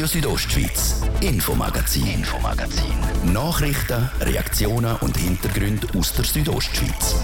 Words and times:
Radio 0.00 0.08
Südostschweiz, 0.08 1.02
Infomagazin, 1.20 2.06
Infomagazin. 2.06 2.94
Nachrichten, 3.34 4.08
Reaktionen 4.22 4.96
und 5.02 5.14
Hintergründe 5.18 5.86
aus 5.94 6.14
der 6.14 6.24
Südostschweiz. 6.24 7.22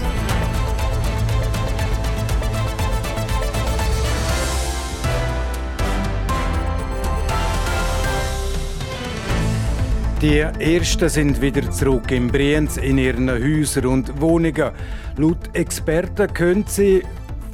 Die 10.21 10.37
Ersten 10.37 11.09
sind 11.09 11.41
wieder 11.41 11.71
zurück 11.71 12.11
in 12.11 12.27
Brienz 12.27 12.77
in 12.77 12.99
ihren 12.99 13.27
Häusern 13.27 13.87
und 13.87 14.21
Wohnungen. 14.21 14.71
Laut 15.17 15.49
Experten 15.53 16.31
können 16.31 16.65
sie 16.67 17.01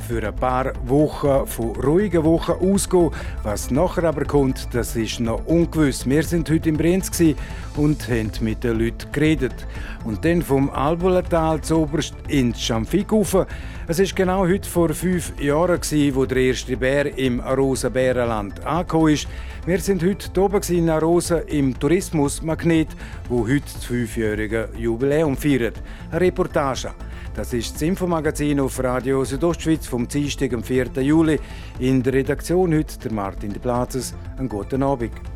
für 0.08 0.28
ein 0.28 0.36
paar 0.36 0.74
Wochen 0.86 1.48
von 1.48 1.76
ruhigen 1.78 2.24
Wochen 2.24 2.52
ausgehen. 2.52 3.12
Was 3.44 3.72
nachher 3.72 4.04
aber 4.04 4.26
kommt, 4.26 4.68
das 4.74 4.96
ist 4.96 5.20
noch 5.20 5.46
ungewiss. 5.46 6.05
Wir 6.05 6.23
sind 6.23 6.50
heute 6.50 6.70
in 6.70 6.77
Brienz 6.77 7.12
und 7.76 8.08
haben 8.10 8.32
mit 8.41 8.63
den 8.63 8.80
Leuten 8.80 9.12
geredet. 9.12 9.55
Und 10.04 10.26
dann 10.26 10.41
vom 10.41 10.70
Albulatal 10.70 11.62
zu 11.62 11.77
oberst 11.77 12.13
ins 12.27 12.62
Schamfigufen. 12.62 13.46
Es 13.88 14.00
ist 14.00 14.16
genau 14.16 14.48
heute 14.48 14.70
vor 14.70 14.90
fünf 14.90 15.40
Jahren, 15.41 15.80
wo 16.13 16.26
der 16.26 16.38
erste 16.38 16.77
Bär 16.77 17.18
im 17.18 17.40
Arosa 17.41 17.90
Bärenland 17.90 18.66
angekommen 18.66 19.13
ist. 19.13 19.27
Wir 19.66 19.80
sind 19.80 20.04
heute 20.04 20.41
oben 20.41 20.62
in 20.70 20.90
Arosa 20.90 21.40
im 21.40 21.77
Tourismusmagnet, 21.80 22.90
wo 23.30 23.48
heute 23.48 23.63
das 23.74 23.85
fünfjährige 23.85 24.70
Jubiläum 24.77 25.38
feiert. 25.38 25.82
Eine 26.12 26.22
Reportage. 26.22 26.94
Das 27.36 27.52
ist 27.52 27.73
das 27.73 27.82
Infomagazin 27.82 28.60
auf 28.60 28.84
Radio 28.84 29.26
Südostschweiz 29.26 29.88
vom 29.88 30.08
Dienstag, 30.08 30.54
am 30.54 30.64
4. 30.64 31.02
Juli. 31.02 31.40
In 31.80 32.04
der 32.04 32.14
Redaktion 32.14 32.76
heute 32.76 33.00
der 33.00 33.12
Martin 33.12 33.52
de 33.52 33.60
Platzes. 33.60 34.14
Einen 34.38 34.48
guten 34.48 34.84
Abend. 34.84 35.33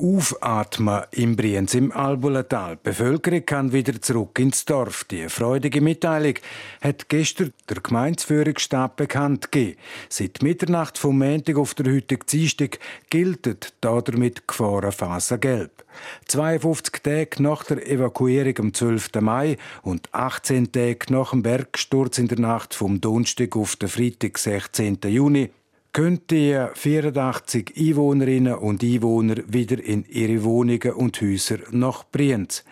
Aufatmen 0.00 1.02
im 1.10 1.34
Brienz 1.34 1.74
im 1.74 1.90
Albulatal. 1.90 2.76
Die 2.76 2.80
Bevölkerung 2.84 3.44
kann 3.44 3.72
wieder 3.72 4.00
zurück 4.00 4.38
ins 4.38 4.64
Dorf. 4.64 5.02
Die 5.04 5.28
freudige 5.28 5.80
Mitteilung 5.80 6.34
hat 6.80 7.08
gestern 7.08 7.52
der 7.68 7.80
Gemeindeführungsstab 7.80 8.96
bekannt 8.96 9.50
gegeben. 9.50 9.76
Seit 10.08 10.40
Mitternacht 10.42 10.98
vom 10.98 11.18
Montag 11.18 11.56
auf 11.56 11.74
der 11.74 11.92
heutigen 11.92 12.26
Dienstag 12.26 12.78
gilt 13.10 13.74
damit 13.80 14.46
Gefahrenphase 14.46 15.38
gelb. 15.38 15.84
52 16.26 17.02
Tage 17.02 17.42
nach 17.42 17.64
der 17.64 17.84
Evakuierung 17.84 18.54
am 18.58 18.74
12. 18.74 19.10
Mai 19.20 19.56
und 19.82 20.14
18 20.14 20.70
Tage 20.70 21.12
nach 21.12 21.30
dem 21.30 21.42
Bergsturz 21.42 22.18
in 22.18 22.28
der 22.28 22.38
Nacht 22.38 22.74
vom 22.74 23.00
Donnerstag 23.00 23.56
auf 23.56 23.74
den 23.74 23.88
Freitag, 23.88 24.38
16. 24.38 24.98
Juni, 25.06 25.50
können 25.92 26.20
die 26.30 26.56
84 26.74 27.72
Einwohnerinnen 27.76 28.54
und 28.54 28.82
Einwohner 28.82 29.36
wieder 29.46 29.82
in 29.82 30.04
ihre 30.08 30.44
Wohnungen 30.44 30.92
und 30.92 31.20
Häuser 31.20 31.58
nach 31.70 32.04
Brienz. 32.10 32.64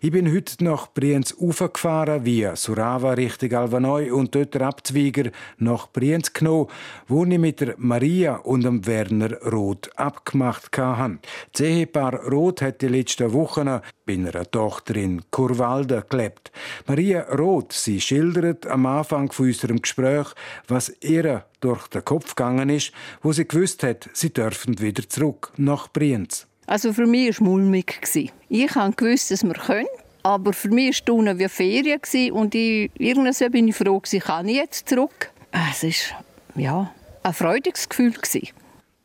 Ich 0.00 0.10
bin 0.10 0.32
heute 0.34 0.62
nach 0.64 0.92
Brienz 0.92 1.34
aufgefahren 1.40 2.24
via 2.24 2.56
Surava 2.56 3.12
Richtung 3.12 3.52
Alvanoi 3.52 4.10
und 4.10 4.34
dort 4.34 4.56
Abzweiger 4.56 5.30
nach 5.58 5.90
Brienz 5.92 6.32
genommen, 6.32 6.68
wo 7.06 7.24
ich 7.24 7.38
mit 7.38 7.60
der 7.60 7.74
Maria 7.78 8.36
und 8.36 8.64
dem 8.64 8.84
Werner 8.86 9.40
Roth 9.42 9.90
abgemacht 9.96 10.76
hatte. 10.76 11.18
Das 11.52 11.60
Ehepaar 11.60 12.14
Roth 12.28 12.62
hat 12.62 12.82
die 12.82 12.88
letzten 12.88 13.32
Wochen 13.32 13.80
bei 14.06 14.14
einer 14.14 14.50
Tochter 14.50 14.96
in 14.96 15.22
Kurwalde 15.30 16.04
gelebt. 16.08 16.52
Maria 16.86 17.22
Roth, 17.34 17.72
sie 17.72 18.00
schildert 18.00 18.66
am 18.66 18.86
Anfang 18.86 19.32
von 19.32 19.46
unserem 19.46 19.80
Gespräch, 19.80 20.26
was 20.68 20.92
ihr 21.00 21.44
durch 21.64 21.88
den 21.88 22.04
Kopf 22.04 22.34
gegangen 22.34 22.68
ist, 22.68 22.92
wo 23.22 23.32
sie 23.32 23.46
gewusst 23.46 23.82
hat, 23.82 24.08
sie 24.12 24.30
dürfen 24.30 24.80
wieder 24.80 25.08
zurück 25.08 25.52
nach 25.56 25.88
Brienz. 25.88 26.46
Also 26.66 26.92
für 26.92 27.06
mich 27.06 27.24
war 27.24 27.30
es 27.30 27.40
mulmig. 27.40 28.00
Ich 28.48 28.68
gewusst, 28.96 29.30
dass 29.30 29.42
wir 29.42 29.54
können. 29.54 29.86
Aber 30.22 30.52
für 30.54 30.68
mich 30.68 31.06
war 31.06 31.26
es 31.26 31.38
wie 31.38 31.48
Ferien 31.48 32.32
und 32.32 32.54
ich, 32.54 32.90
irgendwann 32.96 33.52
bin 33.52 33.68
ich 33.68 33.76
froh, 33.76 34.00
kann 34.00 34.48
ich 34.48 34.56
jetzt 34.56 34.88
zurück. 34.88 35.30
Es 35.52 35.82
war 35.82 36.22
ja, 36.56 36.90
ein 37.22 37.34
freudiges 37.34 37.88
Gefühl. 37.88 38.14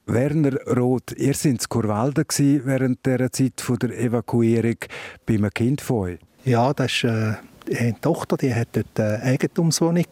Werner 0.06 0.58
Roth, 0.76 1.12
ihr 1.18 1.34
seid 1.34 1.52
in 1.52 1.60
Kurwalde 1.70 2.26
während 2.38 3.06
der 3.06 3.32
Zeit 3.32 3.62
der 3.82 4.00
Evakuierung 4.00 4.78
bei 5.26 5.36
einem 5.36 5.52
Kind 5.52 5.82
von 5.82 5.98
euch. 5.98 6.20
Ja, 6.46 6.74
das 6.74 6.92
ist 6.92 7.04
äh, 7.04 7.34
eine 7.78 8.02
Tochter, 8.02 8.38
die 8.38 8.54
hat 8.56 8.70
dort 8.72 9.00
eine 9.00 9.22
Eigentumswohnung 9.22 10.08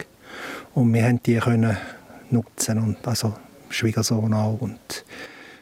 und 0.76 0.94
wir 0.94 1.04
haben 1.04 1.24
die 1.24 1.38
können 1.38 1.78
nutzen 2.32 2.80
und 2.80 3.08
also 3.08 3.34
Schwiegersohn 3.70 4.34
auch 4.34 4.60
und 4.62 5.06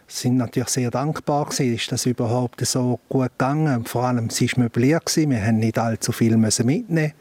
sind 0.08 0.38
natürlich 0.38 0.70
sehr 0.70 0.92
dankbar 0.92 1.46
gewesen, 1.46 1.74
ist 1.76 1.92
das 1.92 2.06
überhaupt 2.06 2.66
so 2.66 3.00
gut 3.09 3.31
gegangen. 3.38 3.86
Vor 3.86 4.03
allem, 4.03 4.30
sie 4.30 4.52
war 4.52 4.64
möbliert, 4.64 5.06
gewesen. 5.06 5.31
wir 5.31 5.44
haben 5.44 5.58
nicht 5.58 5.80
allzu 5.80 6.12
viel 6.12 6.38
mitnehmen 6.38 7.14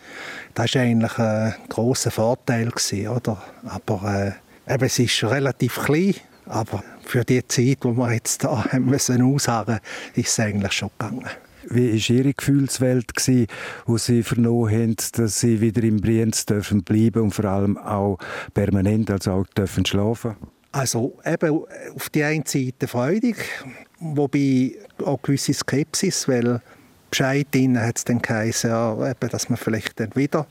Das 0.55 0.75
war 0.75 0.83
eigentlich 0.83 1.19
ein 1.19 1.55
grosser 1.69 2.11
Vorteil, 2.11 2.71
gewesen, 2.71 3.09
oder? 3.09 3.43
Aber 3.65 4.35
äh, 4.69 4.75
eben, 4.75 4.85
es 4.85 4.99
ist 4.99 5.25
relativ 5.25 5.77
klein, 5.85 6.15
aber 6.47 6.85
für 7.05 7.25
die 7.25 7.47
Zeit, 7.47 7.85
die 7.85 7.97
wir 7.97 8.13
jetzt 8.13 8.45
da 8.45 8.65
haben 8.71 8.85
müssen 8.91 9.35
ist 9.35 9.59
es 10.17 10.41
eigentlich 10.41 10.73
schon 10.73 10.91
gegangen. 10.99 11.29
Wie 11.71 11.93
war 11.93 12.17
Ihre 12.17 12.35
Gefühlswelt, 12.35 13.13
wo 13.87 13.97
Sie 13.97 14.23
vernommen 14.23 14.71
haben, 14.71 14.97
dass 15.13 15.41
Sie 15.41 15.61
wieder 15.61 15.83
in 15.83 16.01
Brienz 16.01 16.47
dürfen 16.47 16.83
bleiben 16.83 17.23
und 17.23 17.31
vor 17.33 17.47
allem 17.47 17.79
auch 17.79 18.19
permanent, 18.53 19.11
also 19.11 19.33
auch 19.33 19.47
dürfen 19.49 19.85
schlafen? 19.87 20.37
Also 20.73 21.19
eben 21.25 21.65
auf 21.95 22.11
die 22.11 22.25
einen 22.25 22.45
Seite 22.47 22.89
freudig, 22.89 23.37
wobei 24.01 24.73
auch 25.05 25.23
gewisse 25.23 25.55
Skepsis, 25.55 26.27
weil 26.27 26.61
Bescheid 27.11 27.47
hat 27.55 27.97
es 27.99 28.05
dann 28.05 28.21
geheißen, 28.21 28.71
ja, 28.71 29.11
eben, 29.11 29.31
dass 29.31 29.49
man 29.49 29.57
vielleicht 29.57 30.01
dann 30.01 30.15
wieder 30.17 30.47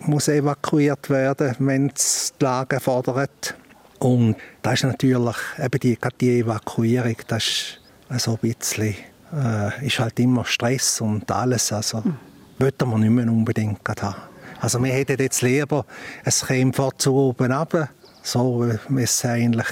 muss 0.00 0.28
evakuiert 0.28 1.08
werden, 1.08 1.54
wenn 1.60 1.90
es 1.94 2.34
die 2.38 2.44
Lage 2.44 2.80
fordert. 2.80 3.54
Und 3.98 4.36
das 4.62 4.74
ist 4.74 4.84
natürlich 4.84 5.36
eben 5.58 5.80
die, 5.80 5.98
die 6.20 6.40
Evakuierung, 6.40 7.16
das 7.26 7.46
ist 7.46 7.80
also 8.08 8.32
ein 8.32 8.38
bisschen 8.38 8.94
äh, 9.34 9.86
ist 9.86 9.98
halt 9.98 10.18
immer 10.20 10.44
Stress 10.44 11.00
und 11.00 11.30
alles. 11.30 11.72
Also 11.72 11.98
mhm. 11.98 12.16
wollten 12.58 12.90
wir 12.90 12.98
nicht 12.98 13.10
mehr 13.10 13.28
unbedingt 13.28 13.88
haben. 13.88 14.16
Also 14.60 14.82
wir 14.82 14.92
hätten 14.92 15.20
jetzt 15.20 15.42
lieber, 15.42 15.86
es 16.24 16.46
käme 16.46 16.72
vor 16.72 16.96
zu 16.98 17.14
oben 17.14 17.50
runter, 17.50 17.88
so 18.22 18.66
wie 18.66 18.78
wir 18.94 19.04
es 19.04 19.24
eigentlich 19.24 19.66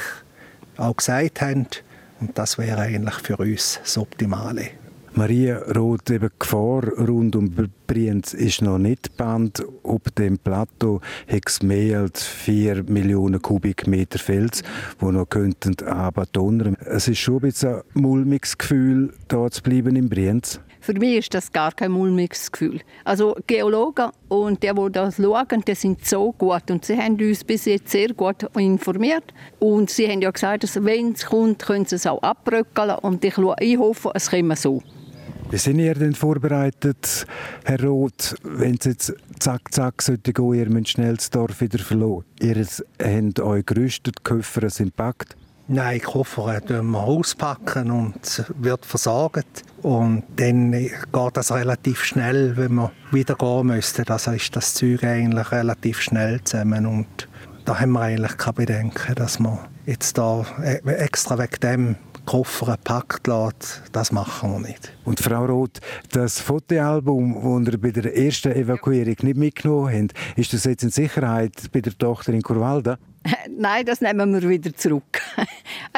auch 0.78 0.96
gesagt 0.96 1.42
haben. 1.42 1.66
Und 2.20 2.36
das 2.36 2.58
wäre 2.58 2.80
eigentlich 2.80 3.14
für 3.14 3.36
uns 3.36 3.80
das 3.82 3.98
Optimale. 3.98 4.70
Maria 5.18 5.58
Roth, 5.74 6.10
eben 6.10 6.30
Gefahr 6.38 6.84
rund 6.96 7.34
um 7.34 7.52
Brienz 7.88 8.34
ist 8.34 8.62
noch 8.62 8.78
nicht 8.78 9.16
bekannt. 9.16 9.64
Auf 9.82 10.02
dem 10.16 10.38
Plateau 10.38 11.00
hat 11.26 11.42
es 11.44 11.60
mehr 11.60 12.02
als 12.02 12.24
4 12.24 12.84
Millionen 12.84 13.42
Kubikmeter 13.42 14.20
Fels, 14.20 14.62
die 15.00 15.04
noch 15.06 15.28
könnten 15.28 15.74
abdonnern. 15.88 16.76
Es 16.76 17.08
ist 17.08 17.18
schon 17.18 17.38
ein 17.38 17.40
bisschen 17.40 17.78
ein 17.78 17.82
mulmiges 17.94 18.58
Gefühl, 18.58 19.12
hier 19.28 19.50
zu 19.50 19.60
bleiben 19.60 19.96
in 19.96 20.08
Brienz. 20.08 20.60
Für 20.80 20.94
mich 20.94 21.16
ist 21.16 21.34
das 21.34 21.50
gar 21.50 21.72
kein 21.72 21.90
mulmiges 21.90 22.52
Gefühl. 22.52 22.80
Also 23.04 23.36
Geologen 23.48 24.10
und 24.28 24.62
die, 24.62 24.70
die 24.72 24.92
das 24.92 25.16
schauen, 25.16 25.64
die 25.66 25.74
sind 25.74 26.06
so 26.06 26.30
gut 26.30 26.70
und 26.70 26.84
sie 26.84 26.96
haben 26.96 27.16
uns 27.16 27.42
bis 27.42 27.64
jetzt 27.64 27.90
sehr 27.90 28.14
gut 28.14 28.44
informiert. 28.56 29.34
Und 29.58 29.90
sie 29.90 30.06
haben 30.06 30.22
ja 30.22 30.30
gesagt, 30.30 30.62
dass 30.62 30.76
wenn 30.84 31.10
es 31.10 31.26
kommt, 31.26 31.66
können 31.66 31.86
sie 31.86 31.96
es 31.96 32.06
auch 32.06 32.22
abbröckeln 32.22 32.98
und 33.02 33.24
ich, 33.24 33.34
ich 33.58 33.78
hoffe, 33.78 34.12
es 34.14 34.30
kommt 34.30 34.56
so. 34.56 34.80
Wie 35.50 35.56
sind 35.56 35.78
ihr 35.78 35.94
denn 35.94 36.14
vorbereitet, 36.14 37.26
Herr 37.64 37.82
Roth, 37.82 38.34
wenn 38.42 38.76
es 38.78 38.84
jetzt 38.84 39.14
zack, 39.38 39.72
zack 39.72 40.02
sollte 40.02 40.34
gehen, 40.34 40.52
ihr 40.52 40.68
müsst 40.68 40.90
schnell 40.90 41.16
das 41.16 41.30
Dorf 41.30 41.62
wieder 41.62 41.78
verloren? 41.78 42.24
Ihr 42.38 42.62
habt 43.02 43.40
euch 43.40 43.64
gerüstet, 43.64 44.16
die 44.18 44.22
Koffer 44.24 44.68
sind 44.68 44.88
gepackt? 44.88 45.36
Nein, 45.66 46.02
Koffer 46.02 46.60
wir 46.68 46.98
auspacken 46.98 47.90
und 47.90 48.44
wird 48.58 48.84
versorgt. 48.84 49.62
Und 49.80 50.24
dann 50.36 50.72
geht 50.72 50.96
das 51.32 51.50
relativ 51.50 52.04
schnell, 52.04 52.54
wenn 52.58 52.74
wir 52.74 52.92
wieder 53.10 53.34
gehen 53.34 53.68
müssten. 53.68 54.06
Also 54.08 54.32
ist 54.32 54.54
das 54.54 54.74
Zeug 54.74 55.02
eigentlich 55.02 55.50
relativ 55.50 56.02
schnell 56.02 56.42
zusammen. 56.44 56.84
Und 56.84 57.28
da 57.64 57.80
haben 57.80 57.92
wir 57.92 58.02
eigentlich 58.02 58.36
keine 58.36 58.54
Bedenken, 58.54 59.14
dass 59.14 59.38
wir 59.38 59.58
jetzt 59.86 60.18
da 60.18 60.44
äh, 60.62 60.80
extra 60.86 61.38
wegen 61.38 61.60
dem 61.62 61.96
Koffer 62.28 62.72
gepackt 62.72 63.26
lässt, 63.26 63.84
das 63.90 64.12
machen 64.12 64.52
wir 64.52 64.68
nicht. 64.68 64.92
Und 65.06 65.18
Frau 65.18 65.46
Roth, 65.46 65.80
das 66.12 66.38
Fotoalbum, 66.42 67.64
das 67.64 67.72
ihr 67.72 67.80
bei 67.80 67.90
der 67.90 68.14
ersten 68.14 68.52
Evakuierung 68.52 69.16
nicht 69.22 69.36
mitgenommen 69.38 70.10
habt, 70.10 70.38
ist 70.38 70.52
das 70.52 70.64
jetzt 70.64 70.82
in 70.82 70.90
Sicherheit 70.90 71.54
bei 71.72 71.80
der 71.80 71.96
Tochter 71.96 72.34
in 72.34 72.42
Kurwalda? 72.42 72.98
Nein, 73.48 73.86
das 73.86 74.02
nehmen 74.02 74.34
wir 74.34 74.46
wieder 74.46 74.76
zurück. 74.76 75.22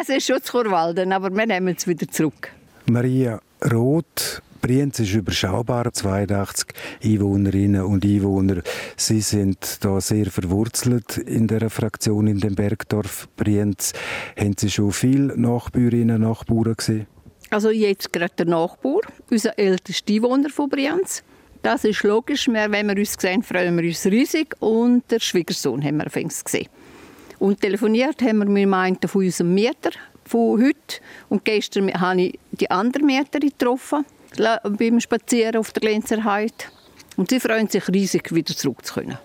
Es 0.01 0.09
ist 0.09 0.29
schon 0.29 0.41
zu 0.41 0.53
Kurwalden, 0.53 1.13
aber 1.13 1.31
wir 1.31 1.47
nehmen 1.47 1.75
es 1.77 1.89
wieder 1.89 2.07
zurück. 2.07 2.53
Maria 2.87 3.41
Roth, 3.73 4.41
Brienz 4.61 4.99
ist 5.01 5.15
überschaubar, 5.15 5.93
82 5.93 6.69
Einwohnerinnen 7.03 7.83
und 7.83 8.05
Einwohner. 8.05 8.63
Sie 8.97 9.21
sind 9.21 9.79
da 9.85 10.01
sehr 10.01 10.27
verwurzelt 10.27 11.17
in 11.17 11.49
der 11.49 11.71
Fraktion 11.71 12.27
in 12.27 12.41
dem 12.41 12.55
Bergdorf 12.55 13.29
Brienz. 13.37 13.93
Haben 14.39 14.55
Sie 14.59 14.71
schon 14.71 14.93
viele 14.93 15.39
Nachbürinnen 15.41 16.17
und 16.17 16.29
Nachbarn 16.29 16.75
gesehen? 16.77 17.07
Also 17.49 17.71
jetzt 17.71 18.13
gerade 18.13 18.35
der 18.39 18.47
Nachbar, 18.47 19.01
unser 19.31 19.59
ältester 19.59 20.13
Einwohner 20.13 20.51
von 20.51 20.69
Brienz. 20.69 21.23
Das 21.63 21.85
ist 21.85 22.03
logisch. 22.03 22.49
wenn 22.49 22.87
wir 22.87 22.97
uns 22.97 23.17
sehen, 23.19 23.43
freuen 23.43 23.77
wir 23.77 23.85
uns 23.85 24.07
riesig. 24.07 24.55
Und 24.61 25.11
der 25.11 25.21
Schwiegersohn 25.21 25.83
haben 25.83 25.97
wir 25.97 26.07
gesehen. 26.07 26.69
Und 27.39 27.61
telefoniert 27.61 28.23
haben 28.23 28.39
wir 28.39 28.47
mit 28.47 28.73
einem 28.73 28.99
von 29.07 29.25
unserem 29.25 29.55
Mieter 29.55 29.91
von 30.25 30.63
heute. 30.63 31.01
Und 31.29 31.45
gestern 31.45 31.93
habe 31.93 32.23
ich 32.23 32.39
die 32.53 32.71
anderen 32.71 33.07
Mieter 33.07 33.41
getroffen 33.41 34.05
beim 34.37 35.01
Spazieren 35.01 35.57
auf 35.57 35.73
der 35.73 35.91
Lenzer 35.91 36.25
Heide. 36.25 36.55
Und 37.17 37.31
sie 37.31 37.41
freuen 37.41 37.69
sich 37.69 37.87
riesig, 37.89 38.35
wieder 38.35 38.55
zurück 38.55 38.85
zu 38.85 38.95
können. 38.95 39.19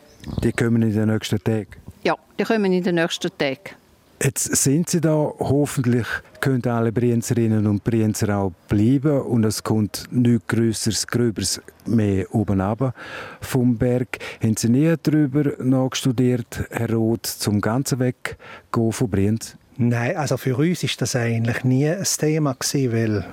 Die 0.44 0.52
kommen 0.52 0.82
in 0.82 0.94
den 0.94 1.10
nächsten 1.10 1.44
Tagen? 1.44 1.68
Ja, 2.04 2.16
die 2.40 2.44
kommen 2.44 2.74
in 2.74 2.84
den 2.84 2.96
nächsten 2.96 3.30
Tagen. 3.38 3.76
Jetzt 4.22 4.56
sind 4.56 4.90
Sie 4.90 5.02
da. 5.02 5.34
Hoffentlich 5.40 6.08
können 6.40 6.66
alle 6.68 6.92
Brienzerinnen 6.92 7.68
und 7.68 7.84
Brienzer 7.84 8.38
auch 8.38 8.54
bleiben 8.70 9.22
und 9.22 9.44
es 9.44 9.62
kommt 9.62 10.06
nichts 10.10 10.48
Größeres, 10.48 11.08
Gröberes 11.08 11.62
mehr 11.86 12.34
oben 12.34 12.62
runter 12.62 12.94
vom 13.42 13.78
Berg. 13.78 14.20
Haben 14.42 14.56
Sie 14.56 14.70
nie 14.70 14.94
darüber 15.04 15.62
nachgestudiert, 15.62 16.64
Herr 16.72 16.94
Roth, 16.94 17.26
zum 17.26 17.60
ganzen 17.60 18.00
Weg 18.00 18.38
von 18.72 19.10
Brienz? 19.10 19.58
Nein, 19.78 20.16
also 20.16 20.38
für 20.38 20.56
uns 20.58 20.84
ist 20.84 21.02
das 21.02 21.16
eigentlich 21.16 21.64
nie 21.64 21.88
ein 21.88 22.04
Thema 22.04 22.54
gewesen, 22.54 22.94
weil 22.94 23.26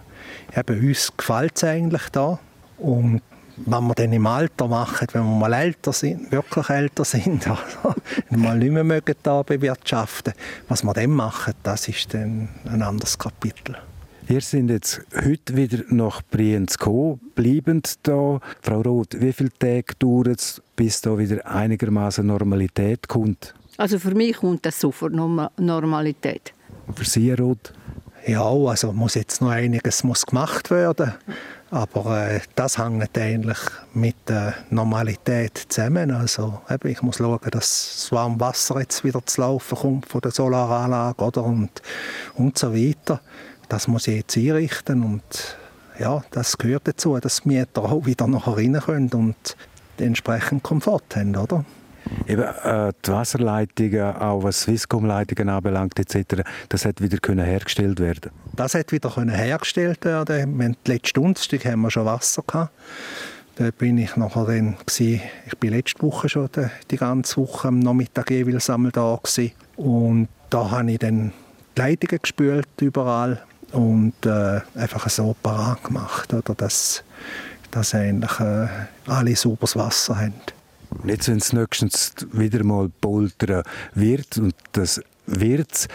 eben 0.57 0.89
uns 0.89 1.13
gefällt 1.17 1.57
es 1.57 1.65
eigentlich 1.65 2.09
da 2.11 2.39
und 2.79 3.23
wenn 3.57 3.85
wir 3.87 3.95
dann 3.95 4.13
im 4.13 4.27
Alter 4.27 4.67
machen, 4.67 5.07
wenn 5.13 5.25
wir 5.25 5.37
mal 5.37 5.53
älter 5.53 5.93
sind, 5.93 6.33
wirklich 6.33 6.69
älter 6.69 7.05
sind, 7.05 7.47
also 7.49 7.95
mal 8.31 8.59
nicht 8.59 8.73
mehr 8.73 8.83
mögen 8.83 9.15
da 9.23 9.43
bewirtschaften, 9.43 10.33
was 10.69 10.83
wir 10.83 10.95
dann 10.95 11.11
machen, 11.11 11.55
das 11.63 11.89
ist 11.89 12.13
dann 12.15 12.49
ein 12.65 12.83
anderes 12.83 13.19
Kapitel. 13.19 13.77
Ihr 14.29 14.41
sind 14.41 14.71
jetzt 14.71 15.03
heute 15.15 15.57
wieder 15.57 15.83
nach 15.89 16.23
Brienz 16.23 16.79
gekommen, 16.79 17.21
bleibend 17.35 17.99
da. 18.05 18.41
Frau 18.63 18.81
Roth, 18.81 19.21
wie 19.21 19.33
viele 19.33 19.51
Tage 19.51 19.95
dauert 19.99 20.41
es, 20.41 20.63
bis 20.77 21.01
da 21.01 21.19
wieder 21.19 21.47
einigermaßen 21.47 22.27
Normalität 22.27 23.09
kommt? 23.09 23.55
Also 23.83 23.99
für 23.99 24.15
mich 24.15 24.37
kommt 24.37 24.65
das 24.65 24.79
sofort 24.79 25.13
Normalität. 25.13 26.55
Für 26.95 27.05
Sie, 27.05 27.33
Roth? 27.33 27.73
Ja, 28.25 28.45
also 28.45 28.93
muss 28.93 29.17
jetzt 29.17 29.41
noch 29.41 29.51
einiges 29.51 30.05
muss 30.05 30.25
gemacht 30.25 30.71
werden. 30.71 31.15
Aber 31.73 32.29
äh, 32.29 32.41
das 32.55 32.79
hängt 32.79 33.19
eigentlich 33.19 33.59
mit 33.93 34.15
der 34.29 34.55
Normalität 34.71 35.67
zusammen. 35.69 36.13
Also, 36.13 36.61
eben, 36.71 36.93
ich 36.93 37.03
muss 37.03 37.17
schauen, 37.17 37.41
dass 37.51 37.51
das 38.03 38.13
warme 38.13 38.39
Wasser 38.39 38.79
jetzt 38.79 39.03
wieder 39.03 39.27
zu 39.27 39.41
laufen 39.41 39.77
kommt 39.77 40.07
von 40.07 40.21
der 40.21 40.31
Solaranlage 40.31 41.21
oder? 41.21 41.43
Und, 41.43 41.83
und 42.35 42.57
so 42.57 42.73
weiter. 42.73 43.21
Das 43.69 43.89
muss 43.89 44.07
ich 44.07 44.15
jetzt 44.15 44.37
einrichten 44.37 45.03
und 45.03 45.57
ja, 45.99 46.23
das 46.31 46.57
gehört 46.57 46.87
dazu, 46.87 47.19
dass 47.19 47.41
die 47.41 47.49
Mieter 47.49 47.83
auch 47.83 48.07
wieder 48.07 48.29
nachher 48.29 48.59
rein 48.59 48.81
können 48.81 49.11
und 49.13 49.57
entsprechend 49.99 50.63
Komfort 50.63 51.17
haben, 51.17 51.35
oder? 51.35 51.65
Eben, 52.27 52.43
äh, 52.43 52.93
die 53.05 53.11
Wasserleitungen, 53.11 54.17
auch 54.17 54.43
was 54.43 54.63
Swisscom-Leitungen 54.63 55.49
anbelangt 55.49 55.99
etc., 55.99 56.43
das 56.69 56.85
hat 56.85 57.01
wieder 57.01 57.19
können 57.19 57.45
hergestellt 57.45 58.01
werden 58.01 58.31
Das 58.55 58.75
hat 58.75 58.93
wieder 58.93 59.11
können 59.11 59.35
hergestellt 59.35 60.05
werden. 60.05 60.59
Wir 60.59 60.75
letzte 60.87 61.15
Donnerstag 61.15 61.65
haben 61.65 61.83
wir 61.83 61.91
schon 61.91 62.05
Wasser 62.05 62.43
gehabt. 62.47 62.73
Da 63.57 63.71
bin 63.71 63.99
ich 63.99 64.17
nachher 64.17 64.45
dann 64.47 64.77
ich 64.99 65.59
bin 65.59 65.73
letzte 65.73 66.03
Woche 66.03 66.29
schon 66.29 66.49
die, 66.57 66.67
die 66.91 66.97
ganze 66.97 67.37
Woche 67.37 67.69
am 67.69 67.81
Nachmittag 67.81 68.31
jeweils 68.31 68.67
da 68.67 68.77
gewesen. 68.77 69.53
und 69.77 70.29
da 70.49 70.71
habe 70.71 70.91
ich 70.91 70.99
dann 70.99 71.33
die 71.77 71.81
Leitungen 71.81 72.21
gespült 72.23 72.69
überall 72.81 73.43
und 73.73 74.15
äh, 74.27 74.61
einfach 74.75 75.09
so 75.09 75.35
parat 75.43 75.83
gemacht, 75.85 76.33
oder 76.33 76.55
dass, 76.55 77.03
dass 77.71 77.95
eigentlich 77.95 78.39
äh, 78.41 78.69
alle 79.07 79.37
sauberes 79.37 79.77
Wasser 79.77 80.19
haben. 80.19 80.35
Und 81.01 81.09
jetzt, 81.09 81.29
wenn 81.29 81.39
es 81.39 81.53
nächstens 81.53 82.15
wieder 82.33 82.65
mal 82.65 82.91
poltern 83.01 83.63
wird, 83.95 84.39
und 84.39 84.55
das 84.73 85.01
wird 85.27 85.89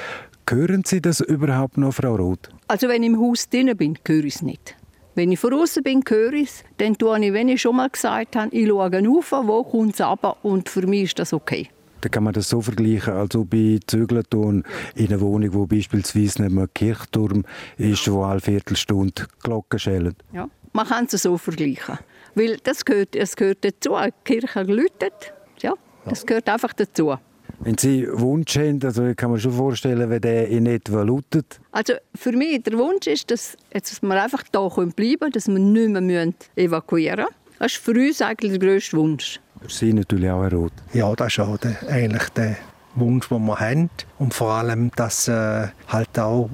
hören 0.49 0.83
Sie 0.85 1.01
das 1.01 1.19
überhaupt 1.19 1.77
noch, 1.77 1.93
Frau 1.93 2.15
Roth? 2.15 2.49
Also 2.67 2.87
wenn 2.87 3.03
ich 3.03 3.09
im 3.09 3.19
Haus 3.19 3.49
drin 3.49 3.75
bin, 3.75 3.97
höre 4.05 4.23
ich 4.23 4.35
es 4.35 4.41
nicht. 4.41 4.75
Wenn 5.15 5.31
ich 5.31 5.41
draußen 5.41 5.83
bin, 5.83 6.03
höre 6.07 6.33
ich 6.33 6.49
es. 6.49 6.63
Dann 6.77 6.97
tue 6.97 7.25
ich, 7.25 7.33
wenn 7.33 7.49
ich 7.49 7.61
schon 7.61 7.75
mal 7.75 7.89
gesagt 7.89 8.35
habe, 8.35 8.55
ich 8.55 8.67
schaue 8.67 8.85
auf, 8.85 9.31
wo 9.31 9.63
kommt 9.63 9.99
es 9.99 10.05
runter 10.05 10.37
und 10.43 10.69
für 10.69 10.85
mich 10.85 11.03
ist 11.03 11.19
das 11.19 11.33
okay. 11.33 11.69
Dann 12.01 12.11
kann 12.11 12.23
man 12.23 12.33
das 12.33 12.49
so 12.49 12.61
vergleichen, 12.61 13.13
als 13.13 13.35
ob 13.35 13.53
ich 13.55 13.85
zügelt 13.87 14.31
in 14.33 14.63
einer 14.95 15.19
Wohnung, 15.19 15.53
wo 15.53 15.65
beispielsweise 15.65 16.43
neben 16.43 16.59
einem 16.59 16.69
Kirchturm 16.73 17.43
ist, 17.77 18.09
wo 18.11 18.23
alle 18.23 18.39
Viertelstunde 18.39 19.25
Glocken 19.41 19.79
schellen. 19.79 20.15
Ja, 20.31 20.47
man 20.77 20.87
kann 20.87 21.07
es 21.11 21.23
so 21.23 21.37
vergleichen. 21.37 21.97
Weil 22.35 22.57
das 22.63 22.85
gehört, 22.85 23.15
es 23.15 23.35
gehört 23.35 23.65
dazu. 23.65 23.95
Die 24.05 24.11
Kirche 24.23 24.61
läutet. 24.61 25.33
Ja, 25.59 25.73
das 26.05 26.23
gehört 26.23 26.47
einfach 26.47 26.73
dazu. 26.73 27.15
Wenn 27.59 27.75
Sie 27.75 28.07
Wunsch 28.11 28.55
haben, 28.57 28.79
also 28.83 29.07
ich 29.07 29.17
kann 29.17 29.31
mir 29.31 29.39
schon 29.39 29.53
vorstellen, 29.53 30.07
wenn 30.07 30.21
der 30.21 30.47
in 30.47 30.67
etwa 30.67 31.01
lautet. 31.01 31.59
Also 31.71 31.93
für 32.13 32.31
mich 32.31 32.61
der 32.61 32.77
Wunsch 32.77 33.07
ist, 33.07 33.31
dass, 33.31 33.57
dass 33.71 34.03
wir 34.03 34.23
einfach 34.23 34.43
hier 34.51 34.85
bleiben 34.95 35.19
können, 35.19 35.31
dass 35.31 35.47
wir 35.47 35.57
nicht 35.57 35.89
mehr 35.89 36.33
evakuieren 36.55 37.25
müssen. 37.25 37.57
Das 37.57 37.71
ist 37.71 37.77
für 37.83 37.93
uns 37.93 38.21
eigentlich 38.21 38.51
der 38.51 38.59
grösste 38.59 38.97
Wunsch. 38.97 39.39
Für 39.59 39.71
Sie 39.71 39.91
natürlich 39.91 40.29
auch, 40.29 40.43
Herr 40.43 40.53
Roth. 40.53 40.73
Ja, 40.93 41.11
das 41.15 41.33
ist 41.33 41.39
auch 41.39 41.57
der, 41.57 41.75
eigentlich 41.89 42.29
der 42.29 42.57
Wunsch, 42.93 43.27
den 43.29 43.45
wir 43.47 43.59
haben. 43.59 43.89
Und 44.19 44.35
vor 44.35 44.51
allem, 44.51 44.91
dass 44.95 45.27
äh, 45.27 45.69
halt 45.87 46.19
auch, 46.19 46.51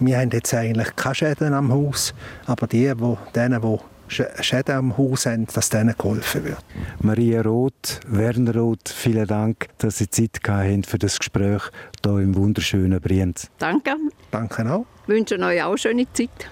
wir 0.00 0.18
haben 0.18 0.30
jetzt 0.30 0.54
eigentlich 0.54 0.94
keine 0.96 1.14
Schäden 1.14 1.54
am 1.54 1.72
Haus, 1.72 2.14
aber 2.46 2.66
die, 2.66 2.92
wo, 2.98 3.18
denen, 3.34 3.60
die 3.60 4.24
Schäden 4.42 4.76
am 4.76 4.98
Haus 4.98 5.26
haben, 5.26 5.46
dass 5.46 5.68
denen 5.70 5.94
geholfen 5.96 6.44
wird. 6.44 6.64
Maria 7.00 7.42
Roth, 7.42 8.00
Werner 8.06 8.54
Roth, 8.54 8.88
vielen 8.88 9.26
Dank, 9.26 9.68
dass 9.78 9.98
Sie 9.98 10.08
Zeit 10.08 10.40
haben 10.46 10.84
für 10.84 10.98
das 10.98 11.18
Gespräch 11.18 11.62
hier 12.04 12.18
im 12.18 12.34
wunderschönen 12.34 13.00
Brienz. 13.00 13.50
Danke. 13.58 13.96
Danke 14.30 14.70
auch. 14.70 14.86
Ich 15.02 15.08
wünsche 15.08 15.38
euch 15.38 15.62
auch 15.62 15.76
schöne 15.76 16.06
Zeit. 16.12 16.48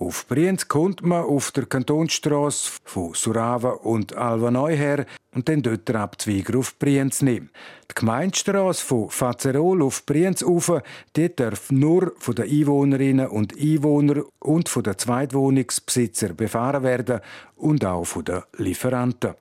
Auf 0.00 0.26
Brienz 0.28 0.66
kommt 0.66 1.02
man 1.02 1.24
auf 1.24 1.52
der 1.52 1.66
Kantonsstrasse 1.66 2.70
von 2.84 3.12
Surava 3.12 3.68
und 3.68 4.16
Alva 4.16 4.50
Neu 4.50 4.74
her 4.74 5.04
und 5.34 5.46
dann 5.46 5.60
dort 5.60 5.86
der 5.86 5.96
Abzweiger 5.96 6.58
auf 6.58 6.78
Brienz 6.78 7.20
nehmen. 7.20 7.50
Die 7.90 7.96
Gemeindestrasse 7.96 8.82
von 8.82 9.10
Fazerol 9.10 9.82
auf 9.82 10.06
Brienz 10.06 10.40
ufer, 10.40 10.82
die 11.16 11.36
darf 11.36 11.70
nur 11.70 12.14
von 12.16 12.34
den 12.34 12.50
Einwohnerinnen 12.50 13.28
und 13.28 13.54
Einwohnern 13.60 14.24
und 14.38 14.70
von 14.70 14.84
den 14.84 14.96
Zweitwohnungsbesitzern 14.96 16.34
befahren 16.34 16.82
werden 16.82 17.20
und 17.56 17.84
auch 17.84 18.06
von 18.06 18.24
den 18.24 18.40
Lieferanten. 18.56 19.34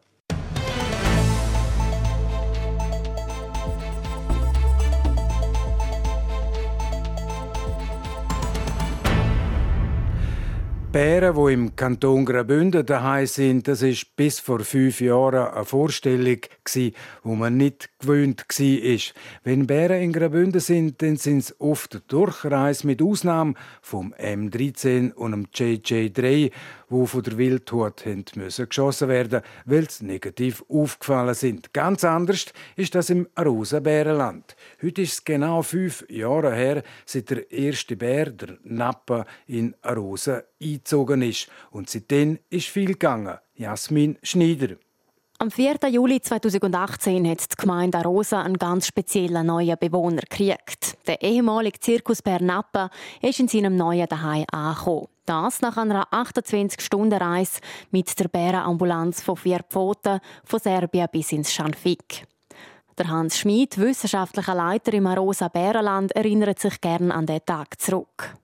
Bären, 10.92 11.36
die 11.36 11.54
im 11.54 11.76
Kanton 11.76 12.26
Graubünden 12.26 12.84
daheim 12.84 13.28
sind, 13.28 13.68
das 13.68 13.84
ist 13.84 14.16
bis 14.16 14.40
vor 14.40 14.62
fünf 14.62 15.00
Jahren 15.02 15.54
eine 15.54 15.64
Vorstellung, 15.64 16.40
die 16.74 16.94
man 17.24 17.58
nicht 17.58 17.92
gewöhnt 18.00 18.44
war. 18.50 19.14
Wenn 19.44 19.68
Bären 19.68 20.02
in 20.02 20.14
Graubünden 20.14 20.60
sind, 20.60 21.00
dann 21.04 21.16
sind 21.18 21.40
es 21.40 21.62
oft 21.62 21.94
eine 21.94 22.02
Durchreise 22.08 22.88
mit 22.88 23.04
Ausnahme 23.04 23.54
vom 23.84 24.16
M13 24.16 25.14
und 25.14 25.32
dem 25.32 25.46
JJ3, 25.54 26.52
wo 26.90 27.06
von 27.06 27.22
der 27.22 27.38
Wildhut 27.38 28.08
müssen 28.36 28.68
geschossen 28.68 29.10
werden, 29.10 29.42
weil 29.66 29.88
sie 29.92 30.06
negativ 30.06 30.66
aufgefallen 30.70 31.36
sind. 31.36 31.72
Ganz 31.72 32.04
anders 32.04 32.48
ist 32.76 32.96
das 32.96 33.12
im 33.12 33.28
Rosenbärenland. 33.40 34.56
Heute 34.82 35.04
ist 35.04 35.14
es 35.14 35.24
genau 35.24 35.62
fünf 35.62 36.04
Jahre 36.10 36.56
her, 36.56 36.82
seit 37.06 37.30
der 37.30 37.52
erste 37.52 37.96
Bär, 37.96 38.32
der 38.32 38.58
Nappa, 38.64 39.28
in 39.46 39.76
Arosa 39.84 40.42
eingezogen 40.62 41.22
ist. 41.22 41.48
Und 41.72 41.90
seitdem 41.90 42.40
ist 42.50 42.68
viel 42.68 42.94
gegangen. 42.94 43.38
Jasmin 43.56 44.18
Schneider. 44.24 44.76
Am 45.42 45.52
4. 45.52 45.78
Juli 45.90 46.20
2018 46.20 47.30
hat 47.30 47.50
die 47.50 47.56
Gemeinde 47.56 48.00
Arosa 48.00 48.42
einen 48.42 48.58
ganz 48.58 48.88
speziellen 48.88 49.48
neuen 49.48 49.78
Bewohner 49.80 50.24
gekriegt. 50.24 50.98
Der 51.08 51.22
ehemalige 51.22 51.80
Zirkusbär 51.80 52.42
Nappa 52.42 52.90
ist 53.22 53.40
in 53.40 53.48
seinem 53.48 53.78
neuen 53.78 54.08
Daheim 54.08 54.44
angekommen. 54.52 55.08
Das 55.26 55.62
nach 55.62 55.78
einer 55.78 56.10
28-Stunden-Reise 56.12 57.62
mit 57.92 58.20
der 58.20 58.28
Bärenambulanz 58.28 59.22
von 59.22 59.38
vier 59.38 59.62
Pfoten 59.70 60.20
von 60.44 60.60
Serbien 60.60 61.08
bis 61.10 61.32
ins 61.32 61.54
Schanfik. 61.54 62.26
Der 62.98 63.08
Hans 63.08 63.38
Schmid, 63.38 63.78
wissenschaftlicher 63.78 64.56
Leiter 64.56 64.92
im 64.92 65.08
Arosa 65.08 65.48
Bärenland, 65.48 66.12
erinnert 66.18 66.60
sich 66.60 66.82
gern 66.82 67.12
an 67.12 67.26
den 67.26 67.46
Tag 67.46 67.80
zurück. 67.80 68.36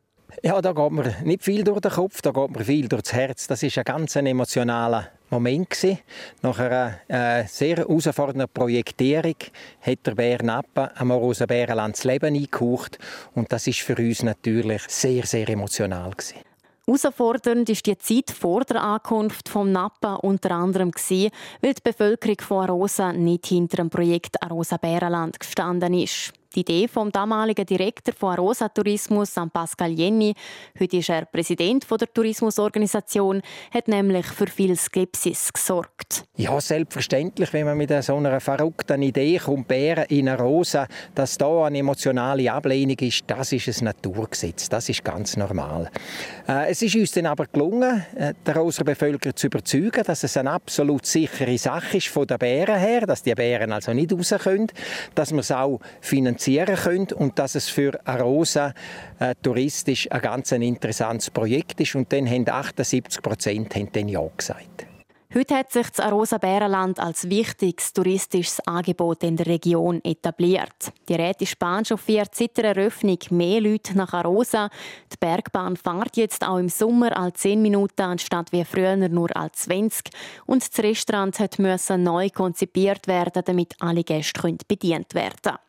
Ja, 0.43 0.61
da 0.61 0.73
geht 0.73 0.91
mir 0.91 1.15
nicht 1.23 1.43
viel 1.43 1.63
durch 1.63 1.79
den 1.79 1.91
Kopf, 1.91 2.21
da 2.21 2.31
geht 2.31 2.55
mir 2.55 2.63
viel 2.63 2.87
durchs 2.87 3.13
Herz. 3.13 3.47
Das 3.47 3.63
ist 3.63 3.77
ein 3.77 3.83
ganz 3.83 4.15
emotionaler 4.15 5.09
Moment. 5.29 5.69
Nach 6.41 6.59
einer 6.59 6.99
äh, 7.07 7.45
sehr 7.47 7.77
herausfordernden 7.77 8.47
Projektierung 8.53 9.35
hat 9.81 10.05
der 10.05 10.15
Bär 10.15 10.43
Nappa 10.43 10.91
am 10.95 11.11
Rosenbärenland 11.11 11.95
das 11.95 12.03
Leben 12.03 12.35
eingehaucht 12.35 12.99
und 13.33 13.51
das 13.51 13.67
ist 13.67 13.79
für 13.79 13.95
uns 13.95 14.23
natürlich 14.23 14.83
sehr, 14.87 15.25
sehr 15.25 15.49
emotional. 15.49 16.11
Herausfordernd 16.87 17.67
ist 17.69 17.85
die 17.87 17.97
Zeit 17.97 18.29
vor 18.29 18.63
der 18.63 18.83
Ankunft 18.83 19.49
vom 19.49 19.71
Nappa 19.71 20.15
unter 20.15 20.51
anderem 20.51 20.91
gewesen, 20.91 21.31
weil 21.61 21.73
die 21.73 21.81
Bevölkerung 21.83 22.37
von 22.41 22.69
Arosa 22.69 23.11
nicht 23.11 23.47
hinter 23.47 23.77
dem 23.77 23.89
Projekt 23.89 24.41
Arosa 24.43 24.77
Bärenland 24.77 25.39
gestanden 25.39 25.95
ist. 25.95 26.31
Die 26.55 26.61
Idee 26.61 26.87
vom 26.87 27.11
damaligen 27.11 27.65
Direktor 27.65 28.13
von 28.17 28.31
Arosa 28.31 28.69
Tourismus, 28.69 29.33
Pascal 29.51 29.91
Jenny, 29.91 30.33
heute 30.79 30.97
ist 30.97 31.09
er 31.09 31.25
Präsident 31.25 31.85
der 31.91 32.13
Tourismusorganisation, 32.13 33.41
hat 33.73 33.89
nämlich 33.89 34.25
für 34.27 34.47
viel 34.47 34.77
Skepsis 34.77 35.51
gesorgt. 35.51 36.23
Ja, 36.37 36.61
selbstverständlich, 36.61 37.51
wenn 37.51 37.65
man 37.65 37.77
mit 37.77 37.91
so 38.01 38.15
einer 38.15 38.39
verrückten 38.39 39.01
Idee 39.01 39.37
kommt, 39.37 39.67
Bären 39.67 40.05
in 40.05 40.29
Arosa, 40.29 40.87
dass 41.13 41.37
da 41.37 41.65
eine 41.65 41.79
emotionale 41.79 42.49
Ablehnung 42.49 42.99
ist, 42.99 43.25
das 43.27 43.51
ist 43.51 43.67
ein 43.81 43.85
Naturgesetz, 43.85 44.69
das 44.69 44.87
ist 44.87 45.03
ganz 45.03 45.35
normal. 45.35 45.91
Äh, 46.47 46.71
es 46.71 46.81
ist 46.81 46.95
uns 46.95 47.11
dann 47.11 47.25
aber 47.25 47.47
gelungen, 47.47 48.05
äh, 48.15 48.33
der 48.45 48.55
Roser 48.55 48.85
Bevölkerung 48.85 49.35
zu 49.35 49.47
überzeugen, 49.47 50.03
dass 50.05 50.23
es 50.23 50.37
eine 50.37 50.51
absolut 50.51 51.05
sichere 51.05 51.57
Sache 51.57 51.97
ist 51.97 52.07
von 52.07 52.25
den 52.25 52.37
Bären 52.37 52.79
her, 52.79 53.05
dass 53.05 53.23
die 53.23 53.35
Bären 53.35 53.73
also 53.73 53.91
nicht 53.91 54.13
raus 54.13 54.33
können, 54.41 54.67
dass 55.15 55.31
man 55.31 55.39
es 55.39 55.51
auch 55.51 55.81
finanziert 55.99 56.44
finanzieren 56.45 56.75
können 56.75 57.07
und 57.15 57.39
dass 57.39 57.55
es 57.55 57.67
für 57.69 57.99
Arosa 58.05 58.73
äh, 59.19 59.35
touristisch 59.41 60.11
ein 60.11 60.21
ganz 60.21 60.51
interessantes 60.51 61.29
Projekt 61.29 61.81
ist. 61.81 61.95
Und 61.95 62.11
dann 62.13 62.29
haben 62.29 62.47
78 62.47 63.21
Prozent 63.21 63.75
Ja 63.75 64.21
gesagt. 64.37 64.87
Heute 65.33 65.55
hat 65.55 65.69
sich 65.69 65.89
das 65.89 65.99
Arosa 65.99 66.37
Bärenland 66.37 66.97
als 66.97 67.29
wichtiges 67.29 67.91
touristisches 67.91 68.65
Angebot 68.65 69.21
in 69.23 69.35
der 69.35 69.47
Region 69.47 69.99
etabliert. 70.01 70.93
Die 71.09 71.15
Rätesbahn 71.15 71.83
chauffiert 71.83 72.33
seit 72.33 72.55
der 72.55 72.73
Eröffnung 72.73 73.17
mehr 73.31 73.59
Leute 73.59 73.97
nach 73.97 74.13
Arosa. 74.13 74.69
Die 75.11 75.17
Bergbahn 75.19 75.75
fährt 75.75 76.15
jetzt 76.15 76.47
auch 76.47 76.57
im 76.57 76.69
Sommer 76.69 77.17
alle 77.17 77.33
10 77.33 77.61
Minuten 77.61 78.03
anstatt 78.03 78.53
wie 78.53 78.63
früher 78.63 78.95
nur 78.95 79.35
alle 79.35 79.51
20. 79.51 80.05
Und 80.45 80.61
das 80.61 80.81
Restaurant 80.81 81.37
musste 81.59 81.97
neu 81.97 82.29
konzipiert 82.29 83.05
werden, 83.07 83.43
damit 83.43 83.73
alle 83.81 84.05
Gäste 84.05 84.55
bedient 84.69 85.13
werden 85.15 85.35
können. 85.43 85.64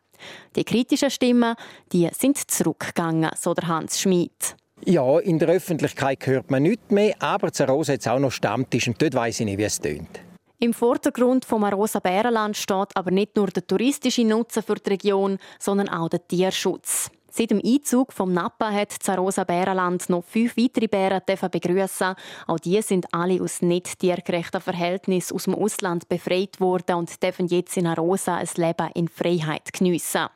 Die 0.54 0.64
kritischen 0.64 1.10
Stimmen 1.10 1.54
die 1.92 2.08
sind 2.12 2.38
zurückgegangen, 2.50 3.30
so 3.38 3.54
der 3.54 3.68
Hans 3.68 4.00
Schmid. 4.00 4.56
Ja, 4.84 5.18
in 5.18 5.38
der 5.38 5.48
Öffentlichkeit 5.48 6.26
hört 6.26 6.50
man 6.50 6.62
nichts 6.62 6.90
mehr, 6.90 7.14
aber 7.20 7.52
Zarosa 7.52 7.94
hat 7.94 8.06
auch 8.08 8.18
noch 8.18 8.32
Stammtisch 8.32 8.88
und 8.88 9.00
dort 9.00 9.14
weiss 9.14 9.40
ich 9.40 9.46
nicht, 9.46 9.58
wie 9.58 9.64
es 9.64 9.80
tönt. 9.80 10.20
Im 10.58 10.72
Vordergrund 10.72 11.44
vom 11.44 11.64
Arosa 11.64 11.98
Bärenland 11.98 12.56
steht 12.56 12.88
aber 12.94 13.10
nicht 13.10 13.36
nur 13.36 13.48
der 13.48 13.66
touristische 13.66 14.24
Nutzen 14.24 14.62
für 14.62 14.76
die 14.76 14.90
Region, 14.90 15.38
sondern 15.58 15.88
auch 15.88 16.08
der 16.08 16.26
Tierschutz. 16.26 17.10
Seit 17.36 17.50
dem 17.50 17.60
Einzug 17.62 18.14
vom 18.14 18.32
Nappa 18.32 18.72
hat 18.72 18.92
Zarosa 18.92 19.44
Bärenland 19.44 20.08
noch 20.08 20.24
fünf 20.24 20.56
weitere 20.56 20.86
Bären 20.86 21.20
begrüßen. 21.26 22.14
Auch 22.46 22.58
die 22.58 22.80
sind 22.80 23.12
alle 23.12 23.42
aus 23.42 23.60
nicht 23.60 23.98
tiergerechten 23.98 24.62
Verhältnissen 24.62 25.34
aus 25.34 25.44
dem 25.44 25.54
Ausland 25.54 26.08
befreit 26.08 26.58
worden 26.60 26.96
und 26.96 27.22
dürfen 27.22 27.46
jetzt 27.48 27.76
in 27.76 27.88
Arosa 27.88 28.36
ein 28.36 28.48
Leben 28.56 28.90
in 28.94 29.08
Freiheit 29.08 29.70
geniessen. 29.74 30.28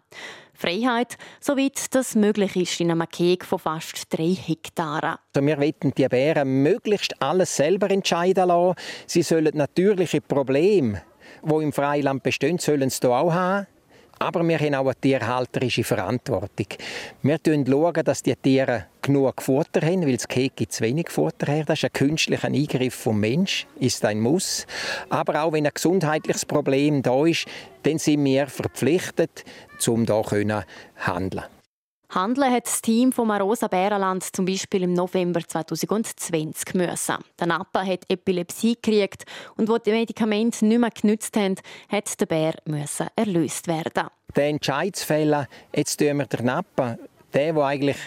Freiheit, 0.53 1.17
soweit 1.41 1.95
das 1.95 2.17
möglich 2.17 2.55
ist 2.55 2.79
in 2.83 2.91
einem 2.91 3.09
Keg 3.09 3.47
von 3.47 3.61
fast 3.61 4.05
drei 4.11 4.35
Hektaren. 4.35 5.17
Also 5.35 5.47
wir 5.47 5.57
wollen 5.57 5.95
die 5.97 6.07
Bären 6.07 6.63
möglichst 6.63 7.23
alles 7.23 7.57
selber 7.57 7.91
entscheiden 7.91 8.49
lassen. 8.49 8.79
Sie 9.07 9.23
sollen 9.23 9.57
natürliche 9.57 10.21
Probleme, 10.21 11.01
die 11.43 11.63
im 11.63 11.73
Freiland 11.73 12.23
bestehen, 12.23 12.59
sollen 12.59 12.91
sie 12.91 13.09
auch 13.09 13.33
haben. 13.33 13.67
Aber 14.23 14.47
wir 14.47 14.59
haben 14.59 14.75
auch 14.75 14.85
eine 14.85 14.95
tierhalterische 14.97 15.83
Verantwortung. 15.83 16.67
Wir 17.23 17.39
schauen, 17.43 18.05
dass 18.05 18.23
die 18.23 18.37
Tiere 18.37 18.85
genug 19.01 19.41
Futter 19.41 19.81
haben, 19.81 20.03
weil 20.03 20.15
es 20.15 20.29
gibt 20.29 20.71
zu 20.71 20.85
wenig 20.85 21.09
Futter 21.09 21.51
her. 21.51 21.65
Das 21.65 21.79
ist 21.79 21.85
ein 21.87 21.93
künstlicher 21.95 22.49
Eingriff 22.49 22.95
vom 22.95 23.19
Mensch, 23.19 23.67
ist 23.79 24.05
ein 24.05 24.21
Muss. 24.21 24.67
Aber 25.09 25.43
auch 25.43 25.55
wenn 25.55 25.67
ein 25.67 25.73
gesundheitliches 25.73 26.45
Problem 26.45 27.01
da 27.01 27.25
ist, 27.25 27.47
dann 27.83 27.99
sind 27.99 28.23
wir 28.23 28.47
verpflichtet, 28.49 29.43
um 29.87 30.05
da 30.05 30.23
handeln 30.99 31.45
Handeln 32.13 32.53
hat 32.53 32.67
das 32.67 32.83
Team 32.83 33.13
vom 33.13 33.31
Arosa 33.31 33.69
Bärenland 33.69 34.25
zum 34.35 34.45
Beispiel 34.45 34.83
im 34.83 34.95
November 34.95 35.41
2020 35.47 36.75
müssen. 36.75 37.15
Der 37.39 37.47
Nappa 37.47 37.85
hat 37.87 38.05
Epilepsie 38.09 38.75
gekriegt 38.75 39.25
und 39.57 39.69
wo 39.69 39.79
die 39.79 39.93
Medikamente 39.93 40.67
nicht 40.67 40.81
mehr 40.81 40.91
genützt 40.91 41.37
haben, 41.37 41.55
hat 41.89 42.21
der 42.21 42.27
Bär 42.27 42.55
müssen 42.65 43.07
erlöst 43.15 43.69
werden. 43.69 44.09
Der 44.35 44.49
Entscheidsfälle, 44.49 45.47
jetzt 45.75 45.99
tun 45.99 46.19
wir 46.19 46.27
den 46.27 46.47
Nappa, 46.47 46.99
der, 47.33 47.53
der 47.53 47.65
eigentlich 47.65 47.99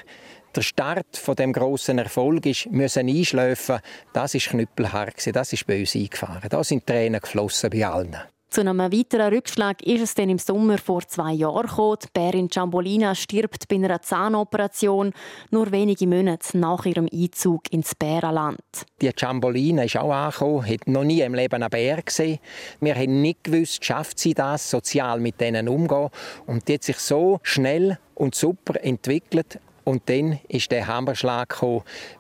der 0.53 0.61
Start 0.61 1.17
von 1.17 1.35
dem 1.35 1.53
großen 1.53 1.97
Erfolg 1.97 2.45
ist, 2.45 2.69
müssen 2.71 3.07
einschläfen. 3.07 3.79
Das 4.11 4.35
ist 4.35 4.49
knüppelhart, 4.49 5.33
das 5.33 5.53
ist 5.53 5.65
bei 5.65 5.79
uns 5.79 5.95
eingefahren. 5.95 6.49
Da 6.49 6.61
sind 6.63 6.85
Tränen 6.85 7.21
geflossen 7.21 7.69
bei 7.69 7.87
allen. 7.87 8.17
Zu 8.53 8.61
einem 8.61 8.77
weiteren 8.77 9.33
Rückschlag 9.33 9.81
ist 9.81 10.03
es 10.03 10.13
dann 10.13 10.29
im 10.29 10.37
Sommer 10.37 10.77
vor 10.77 11.01
zwei 11.07 11.33
Jahren 11.33 11.65
gekommen. 11.65 11.97
Die 12.03 12.07
Bärin 12.13 12.51
Ciambolina 12.51 13.15
stirbt 13.15 13.67
bei 13.67 13.77
einer 13.77 13.99
Zahnoperation, 13.99 15.11
nur 15.49 15.71
wenige 15.71 16.05
Monate 16.05 16.55
nach 16.59 16.85
ihrem 16.85 17.09
Einzug 17.11 17.73
ins 17.73 17.95
Bärenland. 17.95 18.59
Die 19.01 19.09
Ciambolina 19.09 19.85
ist 19.85 19.97
auch 19.97 20.11
angekommen, 20.11 20.69
hat 20.69 20.87
noch 20.87 21.03
nie 21.03 21.21
im 21.21 21.33
Leben 21.33 21.63
einen 21.63 21.69
Bär 21.71 22.03
gesehen. 22.03 22.37
Wir 22.79 22.93
haben 22.93 23.23
nicht 23.23 23.43
gewusst, 23.43 23.83
schafft 23.83 24.19
sie 24.19 24.35
das, 24.35 24.69
sozial 24.69 25.19
mit 25.19 25.41
denen 25.41 25.67
umzugehen. 25.67 26.11
Und 26.45 26.67
die 26.67 26.75
hat 26.75 26.83
sich 26.83 26.99
so 26.99 27.39
schnell 27.41 27.97
und 28.13 28.35
super 28.35 28.75
entwickelt, 28.83 29.59
und 29.83 30.09
dann 30.09 30.39
ist 30.47 30.71
der 30.71 30.87
Hammerschlag 30.87 31.61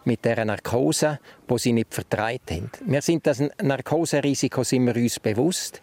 mit 0.03 0.25
der 0.25 0.43
Narkose, 0.45 1.19
wo 1.47 1.57
sie 1.57 1.73
nicht 1.73 1.93
vertreibt 1.93 2.51
haben. 2.51 2.69
Wir 2.85 3.01
sind 3.01 3.25
das 3.27 3.41
Narkoserisiko 3.61 4.63
sind 4.63 4.85
wir 4.85 4.95
uns 4.95 5.19
bewusst. 5.19 5.81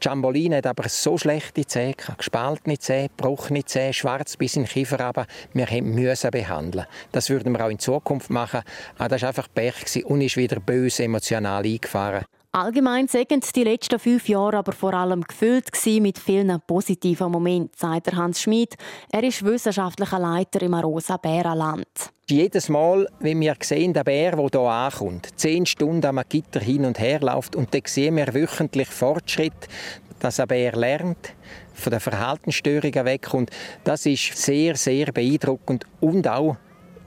Jambolin 0.00 0.54
hat 0.54 0.66
aber 0.66 0.88
so 0.88 1.18
schlechte 1.18 1.66
Zähne, 1.66 1.94
gespaltene 2.16 2.78
Zähne, 2.78 3.08
gebrochene 3.08 3.64
Zähne, 3.64 3.92
schwarz 3.92 4.36
bis 4.36 4.56
in 4.56 4.64
den 4.64 4.68
Kiefer 4.68 5.00
aber 5.00 5.26
wir 5.52 5.66
müssen 5.82 6.30
behandeln. 6.30 6.86
Das 7.12 7.30
würden 7.30 7.52
wir 7.52 7.64
auch 7.64 7.70
in 7.70 7.78
Zukunft 7.78 8.30
machen. 8.30 8.62
Aber 8.96 9.04
ah, 9.04 9.08
das 9.08 9.22
war 9.22 9.28
einfach 9.28 9.48
Pech 9.54 10.04
und 10.04 10.20
ist 10.20 10.36
wieder 10.36 10.60
böse 10.60 11.04
emotional 11.04 11.64
eingefahren. 11.64 12.24
Allgemein 12.60 13.06
sind 13.06 13.54
die 13.54 13.62
letzten 13.62 14.00
fünf 14.00 14.28
Jahre 14.28 14.56
aber 14.56 14.72
vor 14.72 14.92
allem 14.92 15.22
gefüllt 15.22 15.70
mit 16.00 16.18
vielen 16.18 16.60
positiven 16.66 17.30
Momenten, 17.30 17.70
sagt 17.76 18.12
Hans 18.16 18.42
Schmid. 18.42 18.74
Er 19.12 19.22
ist 19.22 19.44
wissenschaftlicher 19.44 20.18
Leiter 20.18 20.60
im 20.62 20.74
Arosa 20.74 21.18
Bärenland. 21.18 21.86
Jedes 22.28 22.68
Mal, 22.68 23.06
wenn 23.20 23.38
wir 23.38 23.54
sehen, 23.60 23.92
der 23.92 24.02
Bär, 24.02 24.32
der 24.34 24.48
hier 24.50 24.60
ankommt, 24.60 25.28
zehn 25.36 25.66
Stunden 25.66 26.04
am 26.04 26.20
Gitter 26.28 26.58
hin 26.58 26.84
und 26.84 26.98
her 26.98 27.20
läuft, 27.20 27.54
und 27.54 27.72
dann 27.72 27.82
sehen 27.84 28.16
wir 28.16 28.34
wöchentlich 28.34 28.88
Fortschritt, 28.88 29.68
dass 30.18 30.40
ein 30.40 30.48
Bär 30.48 30.72
lernt, 30.72 31.34
von 31.74 31.92
den 31.92 32.00
Verhaltensstörungen 32.00 33.04
wegkommt. 33.04 33.50
Das 33.84 34.04
ist 34.04 34.36
sehr, 34.36 34.74
sehr 34.74 35.12
beeindruckend 35.12 35.86
und 36.00 36.26
auch 36.26 36.56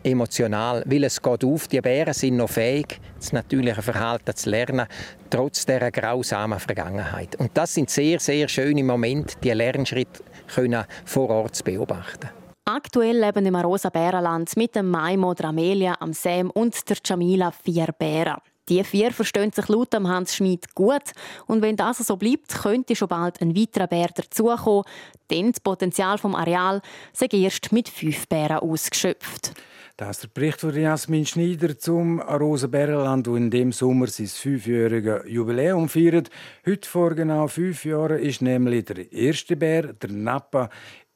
emotional, 0.03 0.83
weil 0.85 1.03
es 1.03 1.21
geht 1.21 1.43
auf, 1.43 1.67
die 1.67 1.81
Bären 1.81 2.13
sind 2.13 2.37
noch 2.37 2.49
fähig, 2.49 2.99
das 3.17 3.33
natürliche 3.33 3.81
Verhalten 3.81 4.35
zu 4.35 4.49
lernen, 4.49 4.87
trotz 5.29 5.65
dieser 5.65 5.91
grausamen 5.91 6.59
Vergangenheit. 6.59 7.35
Und 7.37 7.51
das 7.53 7.73
sind 7.73 7.89
sehr, 7.89 8.19
sehr 8.19 8.47
schöne 8.47 8.83
Momente, 8.83 9.35
die 9.43 9.51
Lernschritte 9.51 10.23
können 10.53 10.85
vor 11.05 11.29
Ort 11.29 11.55
zu 11.55 11.63
beobachten. 11.63 12.29
Aktuell 12.65 13.19
leben 13.19 13.45
im 13.45 13.55
Rosa 13.55 13.89
Bärenland 13.89 14.55
mit 14.55 14.75
dem 14.75 14.89
Maimo, 14.89 15.33
der 15.33 15.47
Amelia, 15.47 15.95
am 15.99 16.13
Sam 16.13 16.51
und 16.51 16.89
der 16.89 16.97
Jamila 17.03 17.51
vier 17.51 17.89
Bären. 17.97 18.37
Die 18.71 18.85
vier 18.85 19.11
verstehen 19.11 19.51
sich 19.51 19.67
laut 19.67 19.93
Hans 19.93 20.33
Schmid 20.33 20.73
gut 20.75 21.11
und 21.45 21.61
wenn 21.61 21.75
das 21.75 21.97
so 21.97 22.15
bleibt, 22.15 22.47
könnte 22.63 22.95
schon 22.95 23.09
bald 23.09 23.41
ein 23.41 23.53
weiterer 23.53 23.87
Bär 23.87 24.07
dazukommen, 24.15 24.85
denn 25.29 25.51
das 25.51 25.59
Potenzial 25.59 26.17
vom 26.17 26.35
Areal 26.35 26.81
sei 27.11 27.27
erst 27.33 27.73
mit 27.73 27.89
fünf 27.89 28.29
Bären 28.29 28.59
ausgeschöpft. 28.59 29.51
Das 29.97 30.11
ist 30.11 30.23
der 30.23 30.29
Bericht 30.29 30.61
von 30.61 30.73
Jasmin 30.73 31.25
Schneider 31.25 31.77
zum 31.77 32.21
Rosenbärenland, 32.21 33.27
wo 33.27 33.35
in 33.35 33.51
dem 33.51 33.73
Sommer 33.73 34.07
sein 34.07 34.27
fünfjähriges 34.27 35.23
Jubiläum 35.27 35.89
feiert. 35.89 36.29
Heute 36.65 36.87
vor 36.87 37.13
genau 37.13 37.49
fünf 37.49 37.83
Jahren 37.83 38.19
ist 38.19 38.41
nämlich 38.41 38.85
der 38.85 39.11
erste 39.11 39.57
Bär, 39.57 39.91
der 39.91 40.11
Nappa, 40.11 40.69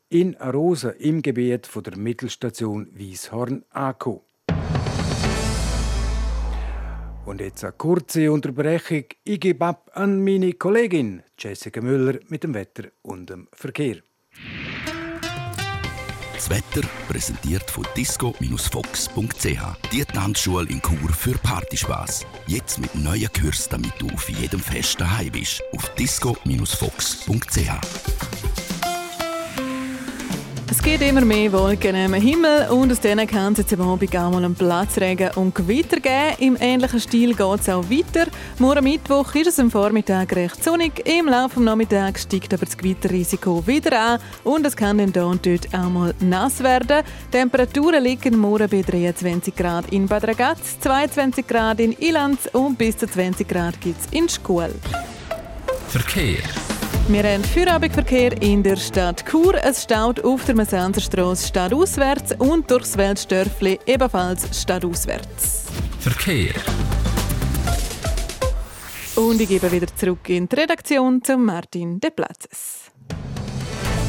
in 0.09 0.35
Arosa 0.41 0.89
im 0.89 1.21
Gebiet 1.21 1.67
von 1.67 1.83
der 1.83 1.97
Mittelstation 1.97 2.89
Wieshorn 2.91 3.63
angekommen. 3.69 4.19
Und 7.25 7.41
jetzt 7.41 7.63
eine 7.63 7.73
kurze 7.73 8.31
Unterbrechung. 8.31 9.05
Ich 9.23 9.39
gebe 9.39 9.65
ab 9.65 9.89
an 9.93 10.23
meine 10.23 10.53
Kollegin 10.53 11.23
Jessica 11.37 11.81
Müller 11.81 12.19
mit 12.27 12.43
dem 12.43 12.53
Wetter 12.53 12.83
und 13.01 13.29
dem 13.29 13.47
Verkehr. 13.51 13.97
Das 16.35 16.49
Wetter 16.49 16.87
präsentiert 17.07 17.71
von 17.71 17.85
disco-fox.ch. 17.97 19.91
Die 19.91 20.05
Tanzschule 20.05 20.69
in 20.69 20.81
Chur 20.81 21.09
für 21.09 21.37
Partyspaß. 21.39 22.25
Jetzt 22.45 22.77
mit 22.77 22.93
neuen 22.93 23.31
Kürzen, 23.31 23.71
damit 23.71 23.93
du 23.97 24.07
auf 24.09 24.29
jedem 24.29 24.59
Fest 24.59 25.01
daheim 25.01 25.31
bist. 25.31 25.63
Auf 25.73 25.89
disco-fox.ch. 25.95 28.64
Es 30.77 30.83
gibt 30.83 31.01
immer 31.01 31.23
mehr 31.23 31.51
Wolken 31.53 31.95
am 31.95 32.13
Himmel 32.13 32.67
und 32.69 32.91
aus 32.91 32.99
denen 32.99 33.25
kann 33.25 33.53
es 33.53 33.59
jetzt 33.59 33.73
am 33.73 33.81
Abend 33.81 34.15
auch 34.17 34.29
mal 34.29 34.43
einen 34.43 34.53
Platzregen 34.53 35.31
und 35.35 35.55
Gewitter 35.55 36.01
geben. 36.01 36.35
Im 36.39 36.57
ähnlichen 36.59 36.99
Stil 36.99 37.33
geht 37.33 37.61
es 37.61 37.69
auch 37.69 37.89
weiter. 37.89 38.29
Morgen 38.59 38.83
Mittwoch 38.83 39.33
ist 39.35 39.47
es 39.47 39.59
am 39.59 39.71
Vormittag 39.71 40.35
recht 40.35 40.61
sonnig. 40.61 41.07
Im 41.07 41.27
Laufe 41.27 41.55
des 41.55 41.63
Nachmittags 41.63 42.23
steigt 42.23 42.53
aber 42.53 42.65
das 42.65 42.77
Gewitterrisiko 42.77 43.65
wieder 43.65 43.99
an 43.99 44.19
und 44.43 44.65
es 44.65 44.75
kann 44.75 44.97
dann 44.97 45.13
hier 45.13 45.25
und 45.25 45.45
dort 45.45 45.73
auch 45.73 45.89
mal 45.89 46.13
nass 46.19 46.61
werden. 46.61 47.03
Die 47.27 47.37
Temperaturen 47.37 48.03
liegen 48.03 48.37
morgen 48.37 48.69
bei 48.69 48.81
23 48.81 49.55
Grad 49.55 49.91
in 49.93 50.07
Bad 50.07 50.27
Ragaz, 50.27 50.77
22 50.81 51.47
Grad 51.47 51.79
in 51.79 51.93
Ilanz 51.93 52.49
und 52.51 52.77
bis 52.77 52.97
zu 52.97 53.07
20 53.07 53.47
Grad 53.47 53.79
gibt 53.79 54.01
es 54.01 54.07
in 54.11 54.27
Schkuhl. 54.27 54.75
Verkehr. 55.87 56.43
Wir 57.07 57.21
haben 57.23 57.43
Feierabendverkehr 57.43 58.41
in 58.41 58.63
der 58.63 58.77
Stadt 58.77 59.23
Chur. 59.29 59.53
Es 59.63 59.83
staut 59.83 60.23
auf 60.23 60.43
der 60.45 60.55
Messenserstrasse 60.55 61.47
stadtauswärts 61.47 62.33
und 62.39 62.71
durchs 62.71 62.97
Weltstörfli 62.97 63.79
ebenfalls 63.85 64.59
stadtauswärts. 64.59 65.65
Verkehr. 65.99 66.55
Und 69.15 69.39
ich 69.39 69.47
gebe 69.47 69.71
wieder 69.71 69.85
zurück 69.95 70.27
in 70.29 70.49
die 70.49 70.55
Redaktion 70.55 71.23
zu 71.23 71.37
Martin 71.37 71.99
De 71.99 72.09
Platzes. 72.09 72.91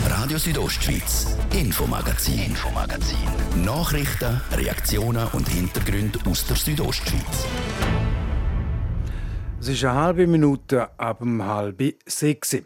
Radio 0.08 0.38
Südostschweiz, 0.38 1.36
Infomagazin, 1.52 2.38
Infomagazin. 2.46 3.18
Nachrichten, 3.62 4.40
Reaktionen 4.52 5.28
und 5.34 5.46
Hintergründe 5.50 6.18
aus 6.30 6.46
der 6.46 6.56
Südostschweiz. 6.56 7.46
Es 9.60 9.68
ist 9.68 9.84
eine 9.84 9.94
halbe 10.00 10.26
Minute 10.26 10.98
ab 10.98 11.18
dem 11.18 11.44
halben 11.44 11.92
sechs. 12.06 12.56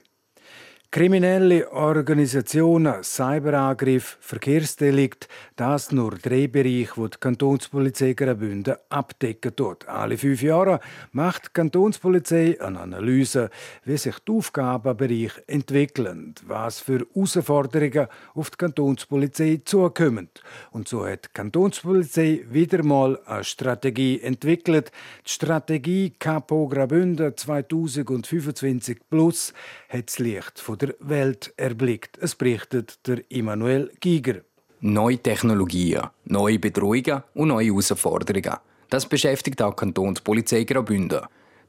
Kriminelle 0.92 1.70
Organisationen, 1.70 3.04
Cyberangriff, 3.04 4.18
Verkehrsdelikt, 4.20 5.28
das 5.60 5.92
nur 5.92 6.12
drei 6.12 6.46
Bereiche, 6.46 6.94
die 6.96 7.10
die 7.10 7.18
Kantonspolizei 7.20 8.14
Graubünden 8.14 8.76
abdecken 8.88 9.54
tut. 9.54 9.86
Alle 9.86 10.16
fünf 10.16 10.40
Jahre 10.40 10.80
macht 11.12 11.44
die 11.44 11.52
Kantonspolizei 11.52 12.58
eine 12.62 12.80
Analyse, 12.80 13.50
wie 13.84 13.98
sich 13.98 14.18
die 14.20 14.32
Aufgabenbereiche 14.32 15.46
entwickeln, 15.46 16.34
was 16.46 16.80
für 16.80 17.06
Herausforderungen 17.12 18.08
auf 18.34 18.48
die 18.48 18.56
Kantonspolizei 18.56 19.60
zukommen. 19.62 20.30
Und 20.70 20.88
so 20.88 21.06
hat 21.06 21.26
die 21.26 21.32
Kantonspolizei 21.34 22.46
wieder 22.48 22.82
mal 22.82 23.18
eine 23.26 23.44
Strategie 23.44 24.18
entwickelt. 24.22 24.90
Die 25.26 25.30
Strategie 25.30 26.14
Capo 26.18 26.68
Graubünden 26.68 27.36
2025 27.36 28.98
Plus 29.10 29.52
hat 29.90 30.06
das 30.06 30.18
Licht 30.18 30.58
von 30.58 30.78
der 30.78 30.94
Welt 31.00 31.52
erblickt. 31.58 32.16
Es 32.18 32.34
berichtet 32.34 33.06
der 33.06 33.30
Immanuel 33.30 33.92
Giger. 34.00 34.40
Neue 34.82 35.18
Technologien, 35.18 36.00
neue 36.24 36.58
Bedrohungen 36.58 37.22
und 37.34 37.48
neue 37.48 37.66
Herausforderungen. 37.66 38.56
Das 38.88 39.04
beschäftigt 39.04 39.60
auch 39.60 39.76
Kantonspolizei 39.76 40.64
Graubünden. 40.64 41.20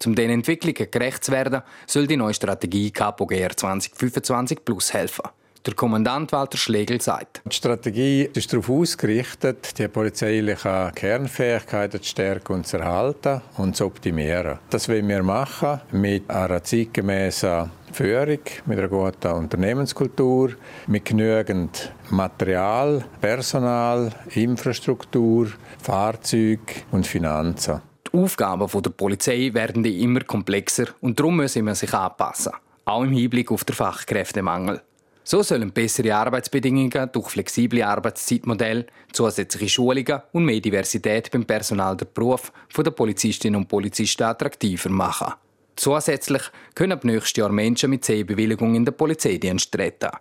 Um 0.05 0.15
diesen 0.15 0.31
Entwicklungen 0.31 0.89
gerecht 0.89 1.25
zu 1.25 1.33
werden, 1.33 1.61
soll 1.85 2.07
die 2.07 2.15
neue 2.15 2.33
Strategie 2.33 2.89
KPOGR 2.89 3.55
2025 3.55 4.63
Plus 4.63 4.93
helfen. 4.93 5.25
Der 5.63 5.75
Kommandant 5.75 6.31
Walter 6.31 6.57
Schlegel 6.57 7.01
sagt. 7.01 7.41
Die 7.45 7.53
Strategie 7.53 8.29
ist 8.33 8.51
darauf 8.51 8.67
ausgerichtet, 8.69 9.77
die 9.77 9.87
polizeilichen 9.89 10.91
Kernfähigkeiten 10.95 12.01
zu 12.01 12.09
stärken 12.09 12.53
und 12.53 12.65
zu 12.65 12.77
erhalten 12.77 13.41
und 13.57 13.75
zu 13.75 13.85
optimieren. 13.85 14.57
Das 14.71 14.89
wollen 14.89 15.07
wir 15.07 15.21
machen 15.21 15.81
mit 15.91 16.27
einer 16.29 16.63
zeitgemäßen 16.63 17.69
Führung, 17.93 18.39
mit 18.65 18.79
einer 18.79 18.87
guten 18.87 19.31
Unternehmenskultur, 19.31 20.51
mit 20.87 21.05
genügend 21.05 21.91
Material, 22.09 23.03
Personal, 23.19 24.11
Infrastruktur, 24.33 25.47
Fahrzeug 25.81 26.59
und 26.91 27.07
Finanzen. 27.07 27.81
Die 28.07 28.17
Aufgaben 28.17 28.67
der 28.81 28.89
Polizei 28.89 29.51
werden 29.53 29.85
immer 29.85 30.21
komplexer 30.21 30.87
und 31.01 31.19
darum 31.19 31.37
müssen 31.37 31.65
wir 31.65 31.75
sich 31.75 31.93
anpassen. 31.93 32.53
Auch 32.85 33.03
im 33.03 33.11
Hinblick 33.11 33.51
auf 33.51 33.63
den 33.63 33.75
Fachkräftemangel. 33.75 34.81
So 35.23 35.43
sollen 35.43 35.71
bessere 35.71 36.15
Arbeitsbedingungen 36.15 37.09
durch 37.11 37.29
flexible 37.29 37.83
Arbeitszeitmodelle, 37.83 38.87
zusätzliche 39.13 39.69
Schulungen 39.69 40.21
und 40.31 40.45
mehr 40.45 40.59
Diversität 40.59 41.29
beim 41.31 41.45
Personal 41.45 41.95
der 41.95 42.05
Beruf 42.05 42.51
der 42.75 42.91
Polizistinnen 42.91 43.61
und 43.61 43.67
Polizisten 43.67 44.23
attraktiver 44.23 44.89
machen. 44.89 45.33
Zusätzlich 45.81 46.43
können 46.75 46.91
ab 46.91 47.03
nächstes 47.03 47.37
Jahr 47.37 47.51
Menschen 47.51 47.89
mit 47.89 48.05
Sehbewilligung 48.05 48.75
in 48.75 48.85
der 48.85 48.91
Polizeidienst 48.91 49.71
treten. 49.71 50.11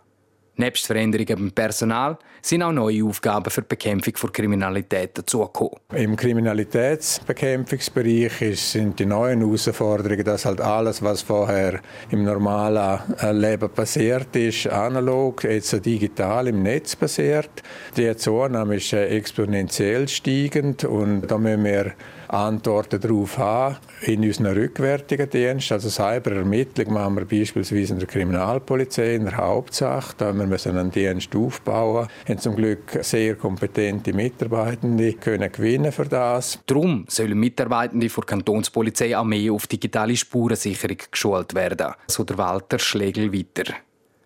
Nebst 0.57 0.87
Veränderungen 0.87 1.37
beim 1.37 1.53
Personal 1.53 2.16
sind 2.40 2.62
auch 2.62 2.73
neue 2.73 3.05
Aufgaben 3.05 3.51
für 3.51 3.61
die 3.61 3.68
Bekämpfung 3.68 4.16
von 4.16 4.33
Kriminalität 4.33 5.18
dazugekommen. 5.18 5.75
Im 5.94 6.16
Kriminalitätsbekämpfungsbereich 6.16 8.59
sind 8.59 8.99
die 8.99 9.05
neuen 9.05 9.40
Herausforderungen, 9.40 10.25
dass 10.25 10.46
halt 10.46 10.62
alles, 10.62 11.03
was 11.03 11.20
vorher 11.20 11.83
im 12.11 12.25
normalen 12.25 13.01
äh, 13.20 13.31
Leben 13.31 13.68
passiert 13.68 14.35
ist, 14.35 14.66
analog, 14.66 15.44
jetzt 15.44 15.85
digital 15.85 16.49
im 16.49 16.62
Netz 16.62 16.96
passiert. 16.96 17.51
Die 17.99 18.16
Zunahme 18.16 18.77
ist 18.77 18.94
äh, 18.94 19.09
exponentiell 19.09 20.09
steigend 20.09 20.85
und 20.85 21.31
da 21.31 21.37
müssen 21.37 21.64
wir 21.64 21.92
Antworten 22.33 23.01
darauf 23.01 23.38
haben 23.38 23.77
in 24.03 24.25
unseren 24.25 24.47
rückwärtigen 24.47 25.29
Diensten. 25.29 25.75
Also 25.75 25.88
Cyberermittlung 25.90 26.93
machen 26.93 27.16
wir 27.16 27.25
beispielsweise 27.25 27.95
in 27.95 27.99
der 27.99 28.09
Kriminalpolizei 28.09 29.16
in 29.16 29.25
der 29.25 29.37
Hauptsache. 29.37 30.14
Da 30.16 30.33
wir 30.33 30.47
müssen 30.47 30.77
einen 30.77 30.90
Dienst 30.90 31.35
aufbauen. 31.35 32.09
Wir 32.27 32.35
haben 32.35 32.40
zum 32.40 32.57
Glück 32.57 32.99
sehr 33.03 33.35
kompetente 33.35 34.12
Mitarbeitende 34.12 35.14
können 35.14 35.51
gewinnen 35.51 35.93
für 35.93 36.07
das. 36.07 36.59
Darum 36.66 37.05
sollen 37.09 37.38
Mitarbeitende 37.38 38.09
der 38.09 38.25
Kantonspolizei 38.25 39.16
auch 39.16 39.25
mehr 39.25 39.53
auf 39.53 39.66
digitale 39.66 40.16
Spurensicherung 40.16 40.99
geschult 41.11 41.55
werden, 41.55 41.95
so 42.07 42.25
der 42.25 42.38
Walter 42.38 42.79
Schlegel 42.79 43.33
weiter. 43.33 43.75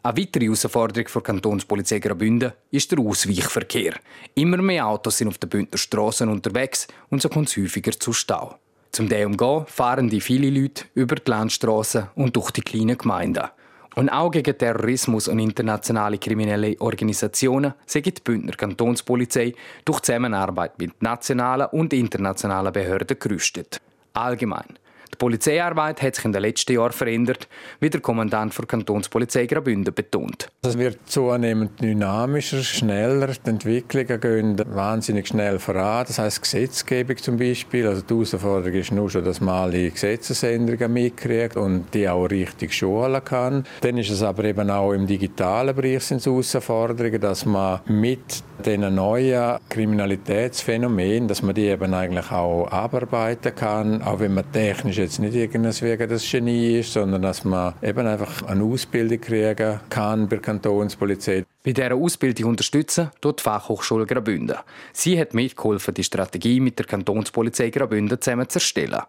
Eine 0.06 0.18
weitere 0.18 0.44
Herausforderung 0.44 1.08
für 1.08 1.22
Kantonspolizei 1.22 1.98
Graubünden 1.98 2.52
ist 2.70 2.92
der 2.92 2.98
Ausweichverkehr. 2.98 3.94
Immer 4.34 4.58
mehr 4.58 4.86
Autos 4.86 5.16
sind 5.16 5.28
auf 5.28 5.38
den 5.38 5.48
Bündner 5.48 5.78
Strassen 5.78 6.28
unterwegs 6.28 6.86
und 7.08 7.22
so 7.22 7.30
kommt 7.30 7.48
es 7.48 7.56
häufiger 7.56 7.98
zu 7.98 8.12
Stau. 8.12 8.56
Zum 8.92 9.08
dem 9.08 9.30
umgehen 9.30 9.64
fahren 9.66 10.10
die 10.10 10.20
viele 10.20 10.50
Leute 10.50 10.84
über 10.92 11.14
die 11.14 11.30
Landstraßen 11.30 12.08
und 12.16 12.36
durch 12.36 12.50
die 12.50 12.60
kleinen 12.60 12.98
Gemeinden. 12.98 13.48
Und 13.94 14.10
auch 14.10 14.30
gegen 14.30 14.58
Terrorismus 14.58 15.26
und 15.26 15.38
internationale 15.38 16.18
kriminelle 16.18 16.78
Organisationen 16.80 17.72
sagt 17.86 18.18
die 18.18 18.22
Bündner 18.22 18.56
Kantonspolizei 18.56 19.54
durch 19.86 20.00
Zusammenarbeit 20.00 20.78
mit 20.78 21.02
nationalen 21.02 21.68
und 21.72 21.94
internationalen 21.94 22.74
Behörden 22.74 23.18
gerüstet. 23.18 23.80
Allgemein. 24.12 24.78
Die 25.12 25.16
Polizeiarbeit 25.16 26.02
hat 26.02 26.16
sich 26.16 26.24
in 26.24 26.32
den 26.32 26.42
letzten 26.42 26.72
Jahren 26.72 26.92
verändert, 26.92 27.48
wie 27.80 27.90
der 27.90 28.00
Kommandant 28.00 28.56
der 28.56 28.66
Kantonspolizei 28.66 29.46
Graubünden 29.46 29.94
betont. 29.94 30.48
Es 30.62 30.76
wird 30.78 30.98
zunehmend 31.06 31.80
dynamischer, 31.80 32.62
schneller. 32.62 33.28
Die 33.28 33.50
Entwicklungen 33.50 34.20
gehen 34.20 34.62
wahnsinnig 34.74 35.28
schnell 35.28 35.58
voran. 35.58 36.04
Das 36.06 36.18
heißt 36.18 36.42
Gesetzgebung 36.42 37.16
zum 37.16 37.36
Beispiel. 37.36 37.86
Also 37.86 38.02
die 38.02 38.14
Herausforderung 38.14 38.78
ist 38.78 38.92
nur 38.92 39.10
schon, 39.10 39.24
dass 39.24 39.40
man 39.40 39.54
alle 39.54 39.90
Gesetzesänderungen 39.90 40.92
mitkriegt 40.92 41.56
und 41.56 41.86
die 41.94 42.08
auch 42.08 42.26
richtig 42.26 42.72
schulen 42.72 43.24
kann. 43.24 43.64
Dann 43.82 43.98
ist 43.98 44.10
es 44.10 44.22
aber 44.22 44.44
eben 44.44 44.70
auch 44.70 44.92
im 44.92 45.06
digitalen 45.06 45.74
Bereich 45.74 46.04
sind 46.04 46.24
Herausforderungen, 46.24 47.20
dass 47.20 47.44
man 47.44 47.80
mit 47.86 48.42
den 48.64 48.94
neuen 48.94 49.58
Kriminalitätsphänomenen, 49.68 51.28
dass 51.28 51.42
man 51.42 51.54
die 51.54 51.66
eben 51.66 51.92
eigentlich 51.92 52.30
auch 52.30 52.66
abarbeiten 52.68 53.54
kann, 53.54 54.02
auch 54.02 54.20
wenn 54.20 54.34
man 54.34 54.50
technisch 54.52 54.98
jetzt 55.04 55.18
nicht 55.18 55.34
wegen 55.34 55.62
das 55.62 56.30
Genie 56.30 56.80
ist, 56.80 56.92
sondern 56.92 57.22
dass 57.22 57.44
man 57.44 57.74
eben 57.82 58.06
einfach 58.06 58.42
eine 58.42 58.64
Ausbildung 58.64 59.20
kriegen 59.20 59.80
kann 59.88 60.28
bei 60.28 60.36
der 60.36 60.42
Kantonspolizei. 60.42 61.44
Bei 61.62 61.72
dieser 61.72 61.94
Ausbildung 61.94 62.50
unterstützen 62.50 63.10
tut 63.20 63.38
die 63.38 63.42
Fachhochschule 63.42 64.06
Graubünden. 64.06 64.56
Sie 64.92 65.18
hat 65.18 65.34
mitgeholfen, 65.34 65.94
die 65.94 66.04
Strategie 66.04 66.60
mit 66.60 66.78
der 66.78 66.86
Kantonspolizei 66.86 67.70
Graubünden 67.70 68.20
zusammen 68.20 68.48
zu 68.48 68.58
erstellen. 68.58 69.00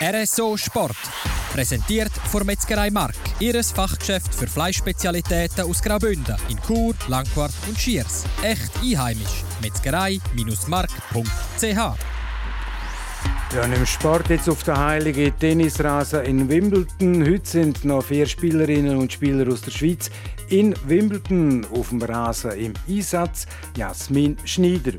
RSO 0.00 0.56
Sport. 0.56 0.96
Präsentiert 1.52 2.12
von 2.30 2.46
Metzgerei 2.46 2.90
Mark. 2.90 3.16
Ihres 3.40 3.72
Fachgeschäft 3.72 4.32
für 4.32 4.46
Fleischspezialitäten 4.46 5.64
aus 5.64 5.82
Graubünden 5.82 6.36
in 6.48 6.56
Chur, 6.62 6.94
Langquart 7.08 7.52
und 7.66 7.76
Schiers. 7.78 8.24
Echt 8.42 8.70
einheimisch. 8.80 9.42
Metzgerei-mark.ch 9.60 12.17
ja, 13.54 13.62
im 13.62 13.86
Sport 13.86 14.28
jetzt 14.28 14.48
auf 14.48 14.62
der 14.62 14.78
heiligen 14.78 15.36
Tennisrasen 15.38 16.24
in 16.24 16.48
Wimbledon. 16.48 17.24
Heute 17.24 17.48
sind 17.48 17.84
noch 17.84 18.04
vier 18.04 18.26
Spielerinnen 18.26 18.96
und 18.96 19.12
Spieler 19.12 19.50
aus 19.52 19.62
der 19.62 19.70
Schweiz 19.70 20.10
in 20.48 20.74
Wimbledon 20.86 21.66
auf 21.72 21.88
dem 21.90 22.02
Rasen 22.02 22.52
im 22.52 22.74
Einsatz 22.88 23.46
Jasmin 23.76 24.36
Schneider. 24.44 24.92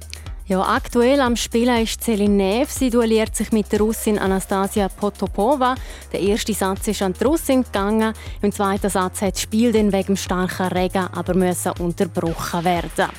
Ja, 0.49 0.61
aktuell 0.61 1.21
am 1.21 1.35
Spielen 1.35 1.83
ist 1.83 2.03
Celine 2.03 2.33
Neff. 2.33 2.71
Sie 2.71 2.89
duelliert 2.89 3.35
sich 3.35 3.51
mit 3.51 3.71
der 3.71 3.81
Russin 3.81 4.17
Anastasia 4.17 4.89
Potopova. 4.89 5.75
Der 6.11 6.21
erste 6.21 6.55
Satz 6.55 6.87
ist 6.87 7.03
an 7.03 7.13
die 7.13 7.23
Russin 7.23 7.63
gegangen. 7.63 8.15
Im 8.41 8.51
zweiten 8.51 8.89
Satz 8.89 9.21
hat 9.21 9.35
das 9.35 9.41
Spiel 9.41 9.71
dann 9.71 9.93
wegen 9.93 10.17
starken 10.17 10.69
Regen 10.69 11.07
aber 11.13 11.35
müssen 11.35 11.73
unterbrochen 11.73 12.63
werden. 12.63 13.11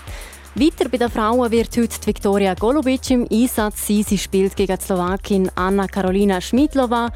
Weiter 0.57 0.89
bei 0.89 0.99
den 0.99 1.09
Frauen 1.09 1.49
wird 1.53 1.77
heute 1.77 2.05
Viktoria 2.05 2.55
Golubic 2.55 3.09
im 3.11 3.25
Einsatz 3.31 3.87
sein. 3.87 4.03
Sie 4.03 4.19
spielt 4.19 4.57
gegen 4.57 4.77
die 4.77 4.85
Slowakin 4.85 5.49
Anna 5.55 5.87
Karolina 5.87 6.41
Schmidlova. 6.41 7.13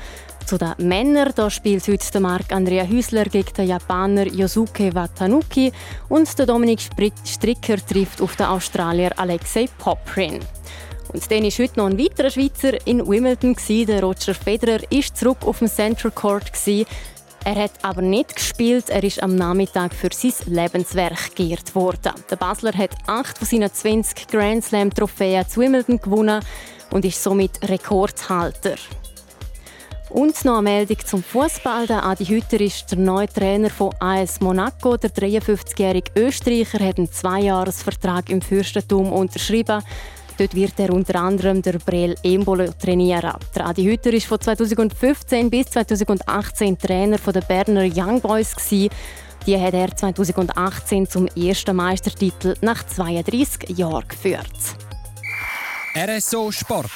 Zu 0.46 0.56
den 0.56 0.74
Männern 0.78 1.32
da 1.34 1.50
spielt 1.50 1.88
heute 1.88 2.12
der 2.12 2.20
Marc 2.20 2.52
Andrea 2.52 2.84
Hüsler 2.84 3.24
gegen 3.24 3.52
den 3.52 3.66
Japaner 3.66 4.28
Yosuke 4.28 4.94
Watanuki 4.94 5.72
und 6.08 6.38
der 6.38 6.46
Dominik 6.46 6.78
Stricker 7.24 7.84
trifft 7.84 8.20
auf 8.20 8.36
den 8.36 8.46
Australier 8.46 9.10
Alexei 9.16 9.68
Poprin. 9.78 10.38
Und 11.12 11.30
dann 11.30 11.42
war 11.42 11.50
heute 11.50 11.78
noch 11.78 11.86
ein 11.86 11.98
weiterer 11.98 12.30
Schweizer 12.30 12.86
in 12.86 13.04
Wimbledon. 13.04 13.56
Der 13.68 14.00
Roger 14.00 14.34
Federer 14.34 14.80
ist 14.90 15.16
zurück 15.16 15.38
auf 15.44 15.58
dem 15.58 15.68
Central 15.68 16.12
Court. 16.12 16.52
Er 17.46 17.56
hat 17.56 17.72
aber 17.82 18.00
nicht 18.00 18.34
gespielt. 18.34 18.88
Er 18.88 19.04
ist 19.04 19.22
am 19.22 19.36
Nachmittag 19.36 19.92
für 19.92 20.08
sein 20.12 20.32
Lebenswerk 20.46 21.36
geehrt 21.36 21.74
worden. 21.74 22.12
Der 22.30 22.36
Basler 22.36 22.72
hat 22.72 22.92
acht 23.06 23.36
von 23.36 23.46
seinen 23.46 23.70
20 23.70 24.28
Grand 24.28 24.64
Slam 24.64 24.88
Trophäen 24.92 25.46
zu 25.46 25.60
Wimbledon 25.60 26.00
gewonnen 26.00 26.42
und 26.90 27.04
ist 27.04 27.22
somit 27.22 27.50
Rekordhalter. 27.68 28.76
Und 30.08 30.42
noch 30.44 30.58
eine 30.58 30.62
Meldung 30.62 30.98
zum 31.04 31.22
Fußball. 31.22 31.90
Adi 31.90 32.24
Hütter 32.24 32.60
ist 32.60 32.90
der 32.92 32.98
neue 32.98 33.28
Trainer 33.28 33.68
von 33.68 33.90
AS 34.00 34.40
Monaco. 34.40 34.96
Der 34.96 35.10
53-jährige 35.10 36.12
Österreicher 36.14 36.78
hat 36.82 36.96
einen 36.96 37.12
Zweijahresvertrag 37.12 38.30
im 38.30 38.40
Fürstentum 38.40 39.12
unterschrieben. 39.12 39.82
Dort 40.36 40.54
wird 40.54 40.78
er 40.78 40.92
unter 40.92 41.20
anderem 41.20 41.62
der 41.62 41.78
Brel 41.78 42.16
Embolo 42.22 42.72
trainieren. 42.72 43.34
Der 43.54 43.66
Adi 43.66 43.84
Hütter 43.84 44.12
war 44.12 44.20
von 44.20 44.40
2015 44.40 45.48
bis 45.48 45.66
2018 45.66 46.78
Trainer 46.78 47.18
der 47.18 47.40
Berner 47.42 47.84
Young 47.84 48.20
Boys. 48.20 48.54
Die 48.68 49.60
hat 49.60 49.74
er 49.74 49.94
2018 49.94 51.08
zum 51.08 51.28
ersten 51.28 51.76
Meistertitel 51.76 52.54
nach 52.62 52.84
32 52.84 53.78
Jahren 53.78 54.08
geführt. 54.08 54.50
RSO 55.96 56.50
Sport. 56.50 56.90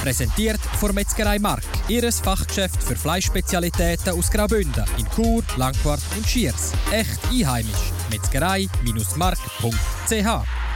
Präsentiert 0.00 0.60
von 0.78 0.94
Metzgerei 0.94 1.38
Mark. 1.38 1.64
Ihres 1.88 2.20
Fachgeschäft 2.20 2.82
für 2.82 2.96
Fleischspezialitäten 2.96 4.18
aus 4.18 4.30
Graubünden 4.30 4.84
in 4.96 5.06
Chur, 5.14 5.42
Langquart 5.56 6.00
und 6.16 6.26
Schiers. 6.26 6.72
Echt 6.90 7.20
einheimisch. 7.30 7.92
Metzgerei-mark.ch 8.10 10.67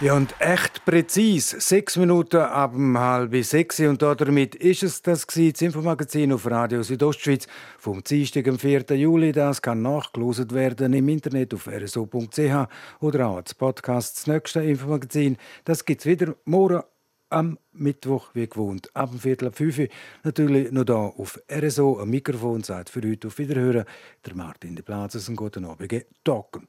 ja, 0.00 0.14
und 0.14 0.34
echt 0.40 0.84
präzise. 0.84 1.58
Sechs 1.58 1.96
Minuten 1.96 2.36
ab 2.36 2.74
halb 2.76 3.34
sechs. 3.44 3.80
Und 3.80 4.02
damit 4.02 4.54
ist 4.54 4.82
es 4.82 5.00
das, 5.00 5.26
gewesen, 5.26 5.52
das 5.52 5.62
Infomagazin 5.62 6.32
auf 6.32 6.50
Radio 6.50 6.82
Südostschweiz 6.82 7.46
vom 7.78 8.04
Dienstag, 8.04 8.46
am 8.46 8.58
4. 8.58 8.84
Juli. 8.90 9.32
Das 9.32 9.62
kann 9.62 9.80
nachgelost 9.80 10.52
werden 10.52 10.92
im 10.92 11.08
Internet 11.08 11.54
auf 11.54 11.66
rso.ch 11.66 12.68
oder 13.00 13.26
auch 13.26 13.36
als 13.36 13.54
Podcast. 13.54 14.18
Das 14.18 14.26
nächste 14.26 14.62
Infomagazin, 14.62 15.38
das 15.64 15.84
gibt 15.84 16.02
es 16.02 16.06
wieder 16.06 16.34
morgen 16.44 16.82
am 17.30 17.58
Mittwoch, 17.72 18.28
wie 18.34 18.46
gewohnt, 18.46 18.94
ab 18.94 19.10
dem 19.10 19.18
Viertel 19.18 19.48
ab 19.48 19.56
fünf. 19.56 19.80
Natürlich 20.24 20.70
noch 20.72 20.84
hier 20.84 20.94
auf 20.94 21.40
RSO. 21.50 22.00
Am 22.00 22.10
Mikrofon 22.10 22.62
sagt 22.62 22.90
für 22.90 23.00
heute 23.00 23.28
auf 23.28 23.38
Wiederhören 23.38 23.84
der 24.26 24.34
Martin 24.34 24.76
de 24.76 24.84
Plazes. 24.84 25.28
Einen 25.28 25.36
guten 25.36 25.64
Abend. 25.64 26.04
Talken. 26.22 26.68